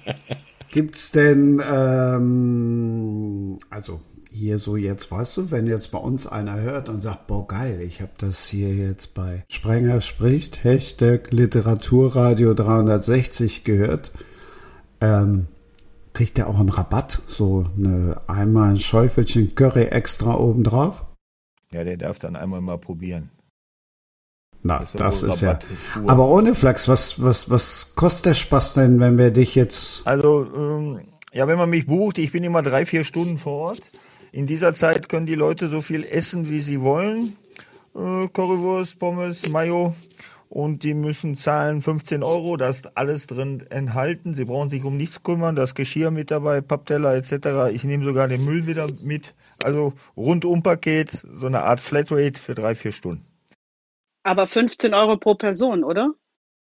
Gibt's 0.71 1.11
denn, 1.11 1.61
ähm, 1.63 3.59
also 3.69 3.99
hier 4.31 4.57
so 4.57 4.75
jetzt, 4.75 5.11
weißt 5.11 5.37
du, 5.37 5.51
wenn 5.51 5.67
jetzt 5.67 5.91
bei 5.91 5.99
uns 5.99 6.25
einer 6.25 6.59
hört 6.59 6.89
und 6.89 7.01
sagt, 7.01 7.27
boah 7.27 7.47
geil, 7.47 7.81
ich 7.81 8.01
habe 8.01 8.13
das 8.17 8.47
hier 8.47 8.73
jetzt 8.73 9.13
bei 9.13 9.43
Sprenger 9.49 10.01
spricht, 10.01 10.63
Hashtag 10.63 11.31
Literaturradio 11.31 12.55
360 12.55 13.63
gehört, 13.63 14.11
ähm, 14.99 15.45
kriegt 16.13 16.37
er 16.39 16.47
auch 16.47 16.59
einen 16.59 16.69
Rabatt, 16.69 17.21
so 17.27 17.65
eine 17.77 18.21
einmal 18.27 18.69
ein 18.69 18.79
Schäufelchen 18.79 19.55
Curry 19.55 19.85
extra 19.85 20.35
obendrauf. 20.35 21.03
Ja, 21.71 21.83
der 21.83 21.97
darf 21.97 22.19
dann 22.19 22.35
einmal 22.35 22.61
mal 22.61 22.77
probieren. 22.77 23.31
Na, 24.61 24.79
das, 24.79 24.93
das 24.93 25.23
ist 25.23 25.41
ja. 25.41 25.59
Aber 26.07 26.29
ohne 26.29 26.55
Flachs, 26.55 26.87
was, 26.87 27.21
was, 27.21 27.49
was 27.49 27.95
kostet 27.95 28.27
der 28.27 28.33
Spaß 28.35 28.75
denn, 28.75 28.99
wenn 28.99 29.17
wir 29.17 29.31
dich 29.31 29.55
jetzt. 29.55 30.07
Also, 30.07 30.47
ähm, 30.55 31.01
ja, 31.33 31.47
wenn 31.47 31.57
man 31.57 31.69
mich 31.69 31.85
bucht, 31.85 32.17
ich 32.17 32.31
bin 32.31 32.43
immer 32.43 32.61
drei, 32.61 32.85
vier 32.85 33.03
Stunden 33.03 33.37
vor 33.37 33.53
Ort. 33.53 33.81
in 34.31 34.47
dieser 34.47 34.73
Zeit 34.73 35.09
können 35.09 35.25
die 35.25 35.35
Leute 35.35 35.67
so 35.67 35.81
viel 35.81 36.03
essen, 36.05 36.49
wie 36.49 36.59
sie 36.61 36.81
wollen. 36.81 37.35
Äh, 37.95 38.27
Currywurst, 38.29 38.97
Pommes, 38.99 39.49
Mayo. 39.49 39.95
Und 40.53 40.83
die 40.83 40.93
müssen 40.93 41.35
zahlen 41.35 41.81
15 41.81 42.21
Euro, 42.21 42.57
da 42.57 42.69
ist 42.69 42.95
alles 42.95 43.25
drin 43.25 43.65
enthalten. 43.71 44.35
Sie 44.35 44.45
brauchen 44.45 44.69
sich 44.69 44.83
um 44.83 44.97
nichts 44.97 45.23
kümmern, 45.23 45.55
das 45.55 45.73
Geschirr 45.73 46.11
mit 46.11 46.29
dabei, 46.29 46.61
Pappteller 46.61 47.15
etc. 47.15 47.73
Ich 47.73 47.83
nehme 47.85 48.05
sogar 48.05 48.27
den 48.27 48.45
Müll 48.45 48.67
wieder 48.67 48.87
mit. 49.01 49.33
Also 49.63 49.93
rundum 50.15 50.61
Paket, 50.61 51.09
so 51.09 51.47
eine 51.47 51.63
Art 51.63 51.81
Flatrate 51.81 52.39
für 52.39 52.53
drei, 52.53 52.75
vier 52.75 52.91
Stunden. 52.91 53.25
Aber 54.21 54.45
15 54.45 54.93
Euro 54.93 55.17
pro 55.17 55.33
Person, 55.33 55.83
oder? 55.83 56.11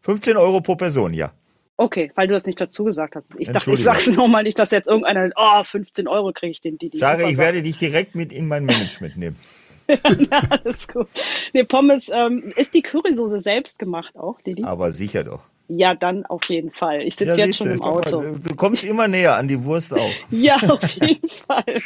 15 0.03 0.37
Euro 0.37 0.61
pro 0.61 0.77
Person, 0.77 1.13
ja. 1.13 1.33
Okay, 1.75 2.09
weil 2.15 2.27
du 2.27 2.35
das 2.35 2.45
nicht 2.45 2.61
dazu 2.61 2.85
gesagt 2.85 3.17
hast. 3.17 3.25
Ich 3.37 3.51
dachte, 3.51 3.69
ich 3.73 3.83
sag's 3.83 4.07
nochmal 4.07 4.43
nicht, 4.43 4.57
dass 4.59 4.71
jetzt 4.71 4.87
irgendeiner, 4.87 5.29
oh, 5.35 5.61
15 5.61 6.07
Euro 6.07 6.31
kriege 6.31 6.51
ich 6.51 6.61
den, 6.61 6.77
die, 6.77 6.89
die. 6.89 6.99
Sage, 6.99 7.29
ich 7.29 7.37
werde 7.37 7.61
dich 7.61 7.79
direkt 7.79 8.15
mit 8.15 8.31
in 8.31 8.47
mein 8.47 8.63
Management 8.63 9.17
nehmen. 9.17 9.35
ja, 9.87 10.41
alles 10.49 10.87
gut. 10.87 11.07
Nee, 11.53 11.63
Pommes, 11.63 12.09
ähm, 12.13 12.53
ist 12.55 12.73
die 12.73 12.81
Currysoße 12.81 13.39
selbst 13.39 13.79
gemacht 13.79 14.15
auch, 14.15 14.39
Didi? 14.41 14.63
Aber 14.63 14.91
sicher 14.91 15.23
doch. 15.23 15.41
Ja, 15.67 15.95
dann 15.95 16.25
auf 16.25 16.43
jeden 16.49 16.71
Fall. 16.71 17.01
Ich 17.01 17.15
sitze 17.15 17.37
ja, 17.37 17.45
jetzt 17.45 17.57
schon 17.57 17.71
im 17.71 17.81
Auto. 17.81 18.21
Mal, 18.21 18.39
du 18.39 18.55
kommst 18.55 18.83
immer 18.83 19.07
näher 19.07 19.37
an 19.37 19.47
die 19.47 19.63
Wurst 19.63 19.93
auch. 19.93 20.11
ja, 20.29 20.57
auf 20.57 20.83
jeden 20.91 21.27
Fall. 21.47 21.81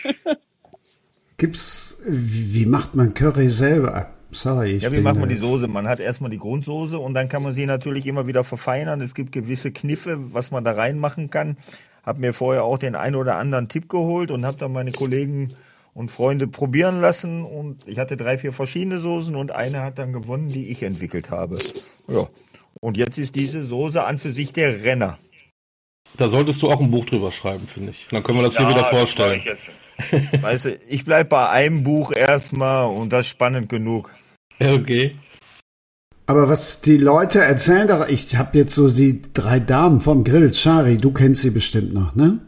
Gibt's, 1.38 2.02
wie 2.06 2.66
macht 2.66 2.96
man 2.96 3.14
Curry 3.14 3.50
selber? 3.50 4.10
Sorry. 4.32 4.72
Ich 4.74 4.84
ja, 4.84 4.92
wie 4.92 5.02
macht 5.02 5.18
man 5.18 5.30
die 5.30 5.38
Soße? 5.38 5.68
Man 5.68 5.88
hat 5.88 6.00
erstmal 6.00 6.30
die 6.30 6.40
Grundsoße 6.40 6.98
und 6.98 7.14
dann 7.14 7.30
kann 7.30 7.44
man 7.44 7.54
sie 7.54 7.66
natürlich 7.66 8.08
immer 8.08 8.28
wieder 8.28 8.44
verfeinern. 8.44 9.00
Es 9.02 9.14
gibt 9.14 9.32
gewisse 9.32 9.72
Kniffe, 9.72 10.34
was 10.34 10.52
man 10.52 10.64
da 10.64 10.72
reinmachen 10.72 11.30
kann. 11.30 11.58
Hab 12.04 12.18
mir 12.18 12.34
vorher 12.34 12.64
auch 12.64 12.78
den 12.78 12.96
einen 12.96 13.16
oder 13.16 13.38
anderen 13.38 13.70
Tipp 13.70 13.88
geholt 13.88 14.32
und 14.32 14.46
habe 14.46 14.58
dann 14.58 14.74
meine 14.74 14.92
Kollegen 14.92 15.54
und 15.98 16.12
Freunde 16.12 16.48
probieren 16.48 17.02
lassen 17.02 17.44
und 17.44 17.88
ich 17.88 17.98
hatte 17.98 18.18
drei, 18.18 18.38
vier 18.38 18.54
verschiedene 18.54 19.00
Soßen 19.00 19.36
und 19.36 19.50
eine 19.50 19.82
hat 19.82 19.98
dann 19.98 20.14
gewonnen, 20.14 20.48
die 20.48 20.70
ich 20.70 20.84
entwickelt 20.84 21.32
habe. 21.32 21.58
Ja. 22.08 22.28
Und 22.80 22.98
jetzt 22.98 23.18
ist 23.18 23.34
diese 23.34 23.64
Soße 23.64 24.04
an 24.04 24.20
für 24.20 24.32
sich 24.32 24.54
der 24.54 24.84
Renner. 24.84 25.18
Da 26.16 26.30
solltest 26.30 26.62
du 26.62 26.70
auch 26.70 26.80
ein 26.80 26.92
Buch 26.92 27.06
drüber 27.06 27.32
schreiben, 27.32 27.66
finde 27.66 27.90
ich. 27.92 28.06
Dann 28.12 28.22
können 28.22 28.38
wir 28.38 28.44
das 28.44 28.54
ja, 28.54 28.68
hier 28.68 28.76
wieder 28.76 28.86
vorstellen. 28.86 29.42
Ich 29.44 30.42
weißt 30.44 30.66
du, 30.66 30.76
ich 30.88 31.04
bleibe 31.04 31.30
bei 31.30 31.50
einem 31.50 31.84
Buch 31.84 32.12
erstmal 32.12 32.92
und 32.92 33.12
das 33.12 33.22
ist 33.22 33.32
spannend 33.32 33.68
genug. 33.68 34.14
Okay. 34.60 35.16
Aber 36.28 36.48
was 36.48 36.82
die 36.82 36.98
Leute 36.98 37.40
erzählen, 37.40 37.90
ich 38.10 38.36
habe 38.36 38.56
jetzt 38.56 38.76
so 38.76 38.92
die 38.92 39.24
drei 39.34 39.60
Damen 39.60 40.00
vom 40.00 40.24
Grill. 40.24 40.54
Shari, 40.54 40.98
du 40.98 41.12
kennst 41.12 41.42
sie 41.42 41.50
bestimmt 41.50 41.96
noch, 41.96 42.14
ne? 42.14 42.40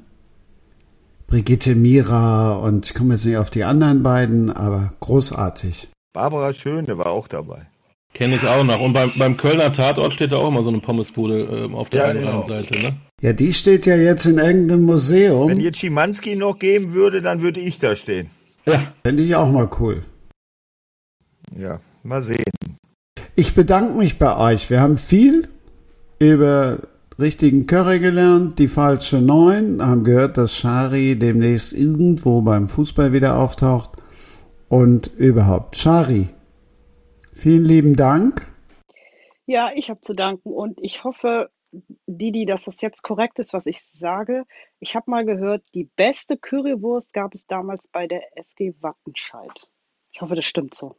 Brigitte 1.29 1.75
Mira 1.75 2.55
und 2.55 2.87
ich 2.87 2.95
komme 2.95 3.13
jetzt 3.13 3.23
nicht 3.23 3.37
auf 3.37 3.51
die 3.51 3.63
anderen 3.63 4.01
beiden, 4.01 4.49
aber 4.49 4.93
großartig. 4.99 5.89
Barbara 6.11 6.53
Schöne 6.53 6.97
war 6.97 7.07
auch 7.07 7.27
dabei. 7.27 7.67
Kenne 8.15 8.37
ich 8.37 8.47
auch 8.47 8.63
noch. 8.63 8.81
Und 8.81 8.93
beim, 8.93 9.11
beim 9.15 9.37
Kölner 9.37 9.71
Tatort 9.71 10.13
steht 10.13 10.31
da 10.31 10.37
auch 10.37 10.47
immer 10.47 10.63
so 10.63 10.69
eine 10.69 10.79
Pommesbude 10.79 11.67
äh, 11.69 11.73
auf 11.75 11.91
der 11.91 12.01
ja, 12.01 12.07
einen 12.09 12.21
genau. 12.21 12.47
Seite, 12.47 12.81
ne? 12.81 12.97
Ja, 13.21 13.33
die 13.33 13.53
steht 13.53 13.85
ja 13.85 13.95
jetzt 13.95 14.25
in 14.25 14.39
irgendeinem 14.39 14.81
Museum. 14.81 15.49
Wenn 15.49 15.59
jetzt 15.59 15.77
Schimanski 15.77 16.35
noch 16.35 16.57
geben 16.57 16.93
würde, 16.93 17.21
dann 17.21 17.41
würde 17.41 17.59
ich 17.59 17.77
da 17.77 17.93
stehen. 17.95 18.31
Ja. 18.65 18.91
Fände 19.03 19.21
ich 19.21 19.35
auch 19.35 19.51
mal 19.51 19.69
cool. 19.79 20.01
Ja, 21.55 21.79
mal 22.01 22.23
sehen. 22.23 22.43
Ich 23.35 23.53
bedanke 23.53 23.95
mich 23.95 24.17
bei 24.17 24.35
euch. 24.35 24.71
Wir 24.71 24.81
haben 24.81 24.97
viel 24.97 25.47
über 26.17 26.79
richtigen 27.19 27.67
Curry 27.67 27.99
gelernt, 27.99 28.60
die 28.60 28.67
falsche 28.67 29.21
Neun, 29.21 29.86
haben 29.86 30.03
gehört, 30.03 30.38
dass 30.38 30.55
Shari 30.55 31.19
demnächst 31.19 31.73
irgendwo 31.73 32.41
beim 32.41 32.69
Fußball 32.69 33.12
wieder 33.12 33.38
auftaucht 33.38 33.91
und 34.69 35.08
überhaupt. 35.17 35.75
Shari, 35.75 36.29
vielen 37.34 37.65
lieben 37.65 37.95
Dank. 37.95 38.47
Ja, 39.45 39.71
ich 39.75 39.89
habe 39.89 39.99
zu 40.01 40.13
danken 40.13 40.49
und 40.49 40.79
ich 40.82 41.03
hoffe, 41.03 41.49
Didi, 42.08 42.45
dass 42.45 42.63
das 42.63 42.82
jetzt 42.82 43.01
korrekt 43.01 43.39
ist, 43.39 43.53
was 43.53 43.65
ich 43.65 43.82
sage. 43.82 44.45
Ich 44.79 44.95
habe 44.95 45.12
mal 45.12 45.25
gehört, 45.25 45.63
die 45.73 45.89
beste 45.95 46.38
Currywurst 46.38 47.12
gab 47.13 47.34
es 47.34 47.45
damals 47.47 47.88
bei 47.88 48.08
der 48.08 48.21
SG 48.38 48.73
Wattenscheid. 48.79 49.67
Ich 50.12 50.21
hoffe, 50.21 50.36
das 50.36 50.45
stimmt 50.45 50.73
so. 50.73 50.95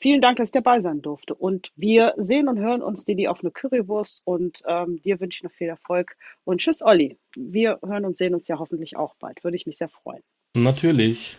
Vielen 0.00 0.20
Dank, 0.20 0.36
dass 0.36 0.48
ich 0.48 0.52
dabei 0.52 0.80
sein 0.80 1.02
durfte. 1.02 1.34
Und 1.34 1.72
wir 1.76 2.14
sehen 2.16 2.48
und 2.48 2.58
hören 2.58 2.82
uns, 2.82 3.04
Didi, 3.04 3.28
auf 3.28 3.40
eine 3.40 3.50
Currywurst. 3.50 4.22
Und 4.24 4.62
ähm, 4.66 5.00
dir 5.02 5.20
wünsche 5.20 5.38
ich 5.38 5.42
noch 5.42 5.52
viel 5.52 5.68
Erfolg. 5.68 6.16
Und 6.44 6.60
tschüss, 6.60 6.82
Olli. 6.82 7.18
Wir 7.36 7.78
hören 7.84 8.04
und 8.04 8.16
sehen 8.16 8.34
uns 8.34 8.46
ja 8.48 8.58
hoffentlich 8.58 8.96
auch 8.96 9.14
bald. 9.16 9.42
Würde 9.42 9.56
ich 9.56 9.66
mich 9.66 9.78
sehr 9.78 9.88
freuen. 9.88 10.22
Natürlich. 10.54 11.36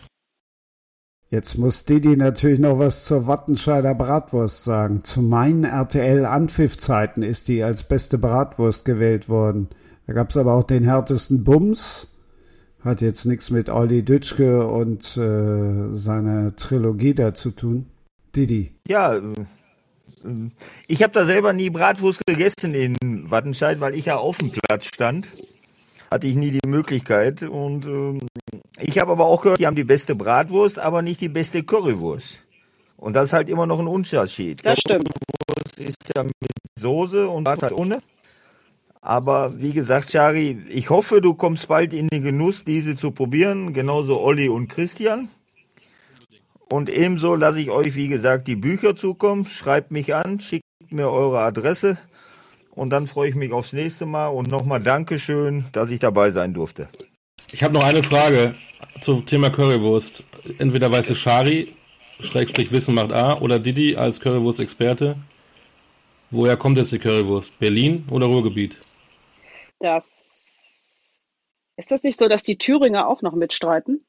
Jetzt 1.30 1.58
muss 1.58 1.84
Didi 1.84 2.16
natürlich 2.16 2.58
noch 2.58 2.80
was 2.80 3.04
zur 3.04 3.28
Wattenscheider 3.28 3.94
Bratwurst 3.94 4.64
sagen. 4.64 5.04
Zu 5.04 5.22
meinen 5.22 5.62
RTL-Anpfiff-Zeiten 5.62 7.22
ist 7.22 7.46
die 7.46 7.62
als 7.62 7.84
beste 7.84 8.18
Bratwurst 8.18 8.84
gewählt 8.84 9.28
worden. 9.28 9.68
Da 10.08 10.12
gab 10.12 10.30
es 10.30 10.36
aber 10.36 10.54
auch 10.54 10.64
den 10.64 10.82
härtesten 10.82 11.44
Bums. 11.44 12.08
Hat 12.80 13.00
jetzt 13.00 13.26
nichts 13.26 13.50
mit 13.50 13.70
Olli 13.70 14.02
Dütschke 14.02 14.66
und 14.66 15.16
äh, 15.16 15.94
seiner 15.94 16.56
Trilogie 16.56 17.14
da 17.14 17.32
zu 17.32 17.52
tun. 17.52 17.86
Didi. 18.34 18.72
Ja, 18.86 19.16
äh, 19.16 19.20
ich 20.86 21.02
habe 21.02 21.12
da 21.12 21.24
selber 21.24 21.52
nie 21.52 21.70
Bratwurst 21.70 22.22
gegessen 22.26 22.74
in 22.74 23.30
Wattenscheid, 23.30 23.80
weil 23.80 23.94
ich 23.94 24.06
ja 24.06 24.16
auf 24.16 24.38
dem 24.38 24.50
Platz 24.50 24.86
stand. 24.86 25.32
Hatte 26.10 26.26
ich 26.26 26.34
nie 26.34 26.50
die 26.50 26.66
Möglichkeit. 26.66 27.42
Und 27.42 27.86
ähm, 27.86 28.26
ich 28.80 28.98
habe 28.98 29.12
aber 29.12 29.26
auch 29.26 29.42
gehört, 29.42 29.60
die 29.60 29.66
haben 29.66 29.76
die 29.76 29.84
beste 29.84 30.14
Bratwurst, 30.14 30.78
aber 30.78 31.02
nicht 31.02 31.20
die 31.20 31.28
beste 31.28 31.62
Currywurst. 31.62 32.40
Und 32.96 33.14
das 33.14 33.26
ist 33.26 33.32
halt 33.32 33.48
immer 33.48 33.66
noch 33.66 33.78
ein 33.78 33.86
Unterschied. 33.86 34.64
Das 34.64 34.80
stimmt. 34.80 35.08
Currywurst 35.08 35.80
ist 35.80 36.10
ja 36.16 36.24
mit 36.24 36.34
Soße 36.76 37.28
und 37.28 37.44
Bratwurst 37.44 37.62
halt 37.62 37.72
ohne. 37.72 38.02
Aber 39.02 39.58
wie 39.58 39.72
gesagt, 39.72 40.10
Shari, 40.10 40.58
ich 40.68 40.90
hoffe, 40.90 41.22
du 41.22 41.34
kommst 41.34 41.68
bald 41.68 41.94
in 41.94 42.08
den 42.08 42.22
Genuss, 42.22 42.64
diese 42.64 42.96
zu 42.96 43.12
probieren. 43.12 43.72
Genauso 43.72 44.20
Olli 44.20 44.48
und 44.48 44.68
Christian. 44.68 45.28
Und 46.72 46.88
ebenso 46.88 47.34
lasse 47.34 47.60
ich 47.60 47.70
euch, 47.70 47.96
wie 47.96 48.06
gesagt, 48.06 48.46
die 48.46 48.54
Bücher 48.54 48.94
zukommen. 48.94 49.44
Schreibt 49.44 49.90
mich 49.90 50.14
an, 50.14 50.38
schickt 50.38 50.64
mir 50.90 51.10
eure 51.10 51.40
Adresse. 51.40 51.98
Und 52.70 52.90
dann 52.90 53.08
freue 53.08 53.28
ich 53.28 53.34
mich 53.34 53.52
aufs 53.52 53.72
nächste 53.72 54.06
Mal. 54.06 54.28
Und 54.28 54.48
nochmal 54.48 54.80
Dankeschön, 54.80 55.64
dass 55.72 55.90
ich 55.90 55.98
dabei 55.98 56.30
sein 56.30 56.54
durfte. 56.54 56.88
Ich 57.50 57.64
habe 57.64 57.74
noch 57.74 57.82
eine 57.82 58.04
Frage 58.04 58.54
zum 59.00 59.26
Thema 59.26 59.50
Currywurst. 59.50 60.22
Entweder 60.58 60.92
weiße 60.92 61.16
Shari, 61.16 61.74
Schrägstrich 62.20 62.70
Wissen 62.70 62.94
macht 62.94 63.12
A, 63.12 63.38
oder 63.40 63.58
Didi 63.58 63.96
als 63.96 64.20
Currywurst-Experte. 64.20 65.16
Woher 66.30 66.56
kommt 66.56 66.78
jetzt 66.78 66.92
die 66.92 67.00
Currywurst? 67.00 67.58
Berlin 67.58 68.06
oder 68.10 68.26
Ruhrgebiet? 68.26 68.78
Das 69.80 70.30
ist 71.76 71.90
das 71.90 72.04
nicht 72.04 72.16
so, 72.18 72.28
dass 72.28 72.44
die 72.44 72.58
Thüringer 72.58 73.08
auch 73.08 73.22
noch 73.22 73.34
mitstreiten? 73.34 74.04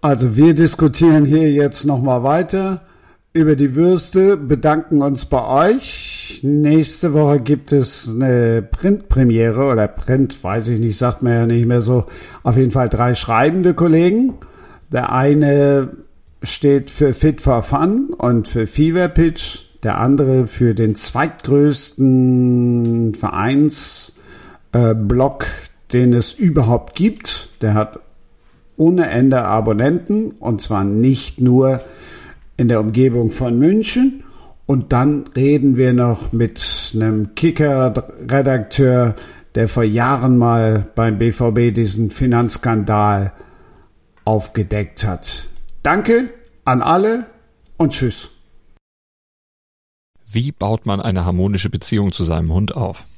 Also 0.00 0.36
wir 0.36 0.54
diskutieren 0.54 1.24
hier 1.24 1.50
jetzt 1.50 1.84
nochmal 1.84 2.22
weiter 2.22 2.82
über 3.32 3.56
die 3.56 3.74
Würste, 3.74 4.36
bedanken 4.36 5.02
uns 5.02 5.26
bei 5.26 5.74
euch. 5.74 6.38
Nächste 6.42 7.14
Woche 7.14 7.40
gibt 7.40 7.72
es 7.72 8.14
eine 8.14 8.62
Printpremiere 8.62 9.68
oder 9.70 9.88
Print, 9.88 10.40
weiß 10.42 10.68
ich 10.68 10.78
nicht, 10.80 10.96
sagt 10.96 11.22
man 11.22 11.32
ja 11.32 11.46
nicht 11.46 11.66
mehr 11.66 11.80
so. 11.80 12.04
Auf 12.42 12.56
jeden 12.56 12.70
Fall 12.70 12.88
drei 12.88 13.14
schreibende 13.14 13.74
Kollegen. 13.74 14.34
Der 14.92 15.12
eine 15.12 15.88
steht 16.42 16.92
für 16.92 17.12
Fit 17.12 17.40
for 17.40 17.64
Fun 17.64 18.14
und 18.16 18.46
für 18.48 18.68
Fever 18.68 19.08
Pitch. 19.08 19.64
Der 19.82 19.98
andere 19.98 20.46
für 20.46 20.74
den 20.74 20.94
zweitgrößten 20.94 23.14
Vereinsblock, 23.14 24.12
äh, 24.72 25.46
den 25.92 26.12
es 26.12 26.34
überhaupt 26.34 26.94
gibt. 26.94 27.48
Der 27.62 27.74
hat 27.74 27.98
ohne 28.78 29.10
Ende 29.10 29.44
Abonnenten 29.44 30.30
und 30.30 30.62
zwar 30.62 30.84
nicht 30.84 31.40
nur 31.40 31.80
in 32.56 32.68
der 32.68 32.80
Umgebung 32.80 33.30
von 33.30 33.58
München. 33.58 34.24
Und 34.66 34.92
dann 34.92 35.24
reden 35.34 35.76
wir 35.76 35.92
noch 35.92 36.32
mit 36.32 36.92
einem 36.94 37.34
Kicker-Redakteur, 37.34 39.14
der 39.54 39.68
vor 39.68 39.82
Jahren 39.82 40.36
mal 40.36 40.90
beim 40.94 41.18
BVB 41.18 41.74
diesen 41.74 42.10
Finanzskandal 42.10 43.32
aufgedeckt 44.24 45.04
hat. 45.04 45.48
Danke 45.82 46.28
an 46.64 46.82
alle 46.82 47.26
und 47.78 47.92
tschüss. 47.92 48.30
Wie 50.30 50.52
baut 50.52 50.84
man 50.84 51.00
eine 51.00 51.24
harmonische 51.24 51.70
Beziehung 51.70 52.12
zu 52.12 52.22
seinem 52.24 52.52
Hund 52.52 52.76
auf? 52.76 53.06